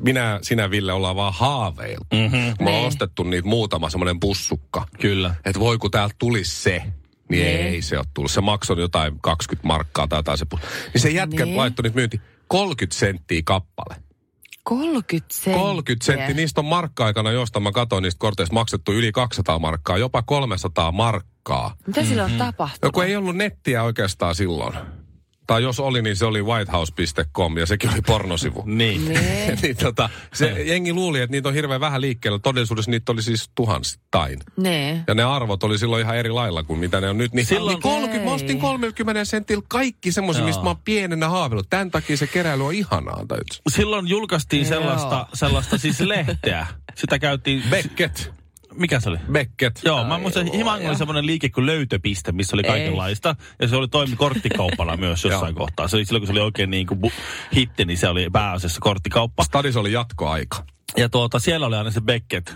minä, 0.04 0.39
sinä 0.41 0.70
Ville 0.72 0.93
ollaan 0.93 1.15
vaan 1.15 1.34
haaveiltu. 1.34 2.06
Mm-hmm. 2.13 2.38
Me 2.38 2.54
on 2.60 2.65
Niin. 2.65 2.88
ostettu 2.88 3.24
niitä 3.24 3.48
muutama 3.48 3.89
semmoinen 3.89 4.20
pussukka. 4.20 4.86
Kyllä. 5.02 5.36
Että 5.46 5.60
voi 5.60 5.78
kun 5.78 5.91
täältä 5.91 6.15
tulisi 6.20 6.62
se. 6.62 6.82
Niin 7.30 7.46
Niin. 7.46 7.58
ei 7.67 7.82
se 7.82 7.98
ole 7.98 8.06
tullut. 8.13 8.32
Se 8.32 8.41
maksoi 8.41 8.80
jotain 8.82 9.20
20 9.22 9.67
markkaa 9.67 10.08
tai 10.08 10.20
jotain 10.20 10.38
se 10.38 10.46
Niin 10.93 11.02
se 11.02 11.10
jätkä 11.10 11.46
Niin. 11.46 11.58
laittoi 11.58 11.84
niitä 11.84 11.96
myyntiin 11.96 12.22
30 12.48 13.00
senttiä 13.00 13.41
kappale. 13.46 13.96
30 14.67 15.34
senttiä. 15.34 15.62
30 15.62 16.06
senttiä. 16.06 16.36
Niistä 16.36 16.62
on 16.62 16.65
markka-aikana, 16.65 17.32
josta 17.32 17.60
mä 17.60 17.71
katsoin 17.71 18.01
niistä 18.01 18.19
korteista, 18.19 18.53
maksettu 18.53 18.91
yli 18.91 19.12
200 19.12 19.60
markkaa, 19.60 19.97
jopa 19.97 20.21
300 20.21 20.91
markkaa. 20.91 21.75
Mitä 21.88 22.03
sillä 22.03 22.25
on 22.25 22.32
tapahtunut? 22.32 22.82
No 22.82 22.91
kun 22.91 23.06
ei 23.06 23.15
ollut 23.15 23.36
nettiä 23.36 23.84
oikeastaan 23.84 24.36
silloin. 24.36 24.73
Tai 25.48 25.64
jos 25.64 25.80
oli, 25.80 26.02
niin 26.02 26.16
se 26.16 26.26
oli 26.26 26.44
whitehouse.com 26.44 27.58
ja 27.58 27.66
sekin 27.66 27.90
oli 27.90 28.02
pornosivu. 28.02 28.64
Niin. 28.78 29.06
niin 29.62 29.78
tota, 29.78 30.10
se 30.34 30.64
jengi 30.64 30.94
luuli, 30.94 31.22
että 31.22 31.32
niitä 31.32 31.50
on 31.50 31.56
hirveän 31.56 31.82
vähän 31.82 32.02
liikkeellä. 32.02 32.40
Todellisuudessa 32.40 32.92
niitä 32.92 33.12
oli 33.12 33.22
siis 33.22 33.50
tuhansittain. 33.56 34.40
Nee. 34.58 35.04
Ja 35.08 35.14
ne 35.16 35.24
arvot 35.24 35.64
oli 35.64 35.78
silloin 35.78 36.02
ihan 36.02 36.18
eri 36.18 36.30
lailla 36.30 36.64
kuin 36.64 36.80
mitä 36.80 37.02
ne 37.02 37.10
on 37.10 37.18
nyt. 37.18 37.34
Niin 37.34 37.46
Silloin- 37.46 37.74
niin 37.74 37.82
30, 37.82 38.30
mä 38.30 38.36
ostin 38.36 38.60
30 38.60 39.26
sentillä 39.26 39.64
kaikki 39.68 40.12
semmoisia, 40.12 40.46
mistä 40.46 40.64
mä 40.64 40.70
oon 40.70 40.80
pienenä 40.86 41.30
haaveillut. 41.30 41.70
Tämän 41.70 41.92
takia 41.92 42.18
se 42.18 42.28
keräily 42.28 42.66
on 42.66 42.74
ihanaa. 42.74 43.26
Tai 43.28 43.40
Silloin 43.70 44.08
julkaistiin 44.08 44.66
sellaista, 44.66 45.28
sellaista 45.34 45.78
siis 45.78 46.00
lehteä. 46.00 46.68
Sitä 46.96 47.20
käytiin... 47.20 47.64
Beckett. 47.70 48.37
Mikä 48.78 49.00
se 49.00 49.10
oli? 49.10 49.18
Beckett. 49.32 49.80
Joo, 49.84 50.04
mä 50.04 50.18
muistan, 50.18 50.52
Himang 50.54 50.88
oli 50.88 50.96
semmoinen 50.96 51.26
liike 51.26 51.50
kuin 51.50 51.66
löytöpiste, 51.66 52.32
missä 52.32 52.56
oli 52.56 52.62
Ei. 52.66 52.70
kaikenlaista. 52.70 53.36
Ja 53.62 53.68
se 53.68 53.76
oli 53.76 53.88
toimi 53.88 54.16
korttikauppana 54.16 54.98
myös 55.08 55.24
jossain 55.24 55.56
kohtaa. 55.56 55.88
Se 55.88 55.96
oli 55.96 56.06
silloin, 56.06 56.22
kun 56.22 56.28
se 56.28 56.32
oli 56.32 56.40
oikein 56.40 56.70
niin 56.70 56.88
kuin 56.88 57.00
bu- 57.06 57.12
hitti, 57.56 57.86
niin 57.86 57.98
se 57.98 58.08
oli 58.10 58.30
pääasiassa 58.34 58.80
korttikauppa. 58.82 59.44
Stadis 59.44 59.76
oli 59.76 59.92
jatkoaika. 59.92 60.63
Ja 60.98 61.10
tuota, 61.10 61.40
siellä 61.40 61.68
oli 61.68 61.76
aina 61.76 61.92
se 61.92 62.02
Beckett. 62.02 62.50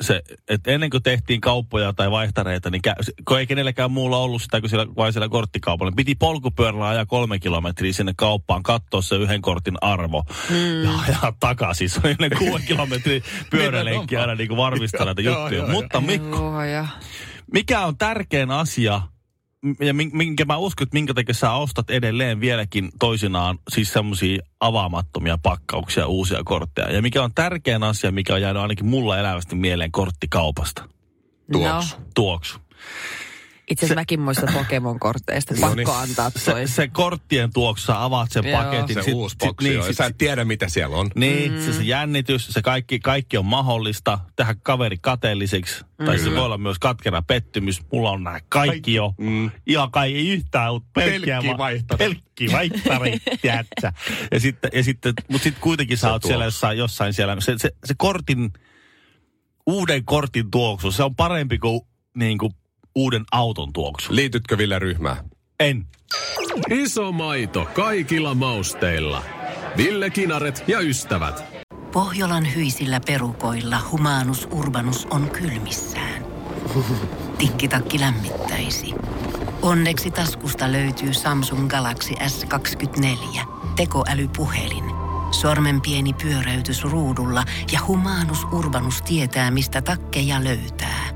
Se, 0.00 0.22
että 0.48 0.70
ennen 0.70 0.90
kuin 0.90 1.02
tehtiin 1.02 1.40
kauppoja 1.40 1.92
tai 1.92 2.10
vaihtareita, 2.10 2.70
niin 2.70 2.82
kä- 2.88 3.12
kun 3.28 3.38
ei 3.38 3.46
kenelläkään 3.46 3.90
muulla 3.90 4.18
ollut 4.18 4.42
sitä 4.42 4.60
kuin 4.60 4.70
siellä, 4.70 4.86
vain 4.96 5.12
siellä 5.12 5.28
korttikaupalla, 5.28 5.90
niin 5.90 5.96
piti 5.96 6.14
polkupyörällä 6.14 6.88
ajaa 6.88 7.06
kolme 7.06 7.38
kilometriä 7.38 7.92
sinne 7.92 8.12
kauppaan, 8.16 8.62
katsoa 8.62 9.02
se 9.02 9.16
yhden 9.16 9.42
kortin 9.42 9.76
arvo 9.80 10.22
mm. 10.50 10.84
ja 10.84 10.90
ajaa 11.06 11.32
takaisin. 11.40 11.90
Se 11.90 12.00
oli 12.04 12.14
ne 12.20 12.30
kuuden 12.30 12.66
kilometrin 12.68 13.22
pyörälenkki 13.50 14.16
aina 14.16 14.34
niin 14.34 14.48
kuin 14.48 14.58
varmistaa 14.58 15.04
näitä 15.04 15.22
juttuja. 15.22 15.66
Mutta 15.66 16.00
Mikko, 16.00 16.52
mikä 17.52 17.86
on 17.86 17.98
tärkein 17.98 18.50
asia, 18.50 19.00
ja 19.80 19.94
min- 19.94 20.10
minkä 20.12 20.44
mä 20.44 20.56
uskon, 20.56 20.84
että 20.84 20.94
minkä 20.94 21.14
takia 21.14 21.34
sä 21.34 21.52
ostat 21.52 21.90
edelleen 21.90 22.40
vieläkin 22.40 22.90
toisinaan 22.98 23.58
siis 23.68 23.92
semmoisia 23.92 24.42
avaamattomia 24.60 25.38
pakkauksia, 25.42 26.06
uusia 26.06 26.44
kortteja. 26.44 26.92
Ja 26.92 27.02
mikä 27.02 27.22
on 27.22 27.34
tärkein 27.34 27.82
asia, 27.82 28.12
mikä 28.12 28.34
on 28.34 28.42
jäänyt 28.42 28.62
ainakin 28.62 28.86
mulla 28.86 29.18
elävästi 29.18 29.56
mieleen 29.56 29.92
korttikaupasta. 29.92 30.88
Tuoksu. 31.52 31.96
No, 31.96 32.04
Tuoksu. 32.14 32.58
Itse 33.70 33.86
asiassa 33.86 34.00
mäkin 34.00 34.20
muistan 34.20 34.54
Pokemon-korteista. 34.54 35.54
No 35.54 35.60
Pakko 35.60 35.76
niin. 35.76 35.88
antaa 35.88 36.30
toi. 36.30 36.66
Se, 36.68 36.74
se 36.74 36.88
korttien 36.88 37.52
tuoksu, 37.52 37.86
sä 37.86 38.04
avaat 38.04 38.32
sen 38.32 38.44
Joo. 38.46 38.62
paketin. 38.62 38.94
Se 38.94 39.02
sit- 39.02 39.14
uusi 39.14 39.32
sit- 39.32 39.38
boksi. 39.38 39.68
niin, 39.68 39.82
sit- 39.82 39.96
Sä 39.96 40.06
et 40.06 40.18
tiedä, 40.18 40.44
mitä 40.44 40.68
siellä 40.68 40.96
on. 40.96 41.10
Niin, 41.14 41.52
mm. 41.52 41.60
se, 41.60 41.72
se 41.72 41.82
jännitys, 41.82 42.48
se 42.48 42.62
kaikki, 42.62 43.00
kaikki 43.00 43.36
on 43.36 43.44
mahdollista. 43.44 44.18
Tehdä 44.36 44.54
kaveri 44.62 44.96
kateelliseksi. 45.00 45.84
Mm. 45.98 46.06
Tai 46.06 46.18
se 46.18 46.30
voi 46.30 46.38
olla 46.38 46.58
myös 46.58 46.78
katkera 46.78 47.22
pettymys. 47.22 47.82
Mulla 47.92 48.10
on 48.10 48.24
nämä 48.24 48.40
kaikki 48.48 48.94
jo. 48.94 49.14
Mm. 49.18 49.50
Ihan 49.66 49.90
kai 49.90 50.14
ei 50.14 50.28
yhtään, 50.28 50.72
mutta 50.72 50.88
pelkkiä 50.94 51.40
Pelkki. 51.42 51.96
Pelkki 51.98 52.52
vaihtari, 52.52 53.18
tiedätkö? 53.42 53.92
Ja 54.32 54.40
sitten, 54.40 54.70
ja 54.74 54.84
sitten, 54.84 55.14
mutta 55.30 55.44
sitten 55.44 55.62
kuitenkin 55.62 55.98
sä 55.98 56.12
oot 56.12 56.22
siellä 56.22 56.44
jossain, 56.44 56.78
jossain 56.78 57.12
siellä. 57.12 57.36
Se, 57.40 57.54
se, 57.58 57.70
se 57.84 57.94
kortin, 57.98 58.52
uuden 59.66 60.04
kortin 60.04 60.50
tuoksu, 60.50 60.92
se 60.92 61.02
on 61.02 61.16
parempi 61.16 61.58
kuin, 61.58 61.80
niin 62.16 62.38
kuin 62.38 62.52
uuden 62.96 63.24
auton 63.32 63.72
tuoksu. 63.72 64.14
Liitytkö 64.14 64.58
Ville 64.58 64.78
ryhmään? 64.78 65.16
En. 65.60 65.86
Iso 66.70 67.12
maito 67.12 67.64
kaikilla 67.74 68.34
mausteilla. 68.34 69.22
Ville 69.76 70.10
Kinaret 70.10 70.64
ja 70.66 70.80
ystävät. 70.80 71.44
Pohjolan 71.92 72.54
hyisillä 72.54 73.00
perukoilla 73.06 73.78
humanus 73.90 74.48
urbanus 74.50 75.06
on 75.10 75.30
kylmissään. 75.30 76.24
Tikkitakki 77.38 78.00
lämmittäisi. 78.00 78.94
Onneksi 79.62 80.10
taskusta 80.10 80.72
löytyy 80.72 81.14
Samsung 81.14 81.68
Galaxy 81.68 82.14
S24. 82.14 83.40
Tekoälypuhelin. 83.76 84.84
Sormen 85.30 85.80
pieni 85.80 86.12
pyöräytys 86.12 86.84
ruudulla 86.84 87.44
ja 87.72 87.80
humanus 87.86 88.44
urbanus 88.44 89.02
tietää, 89.02 89.50
mistä 89.50 89.82
takkeja 89.82 90.44
löytää. 90.44 91.15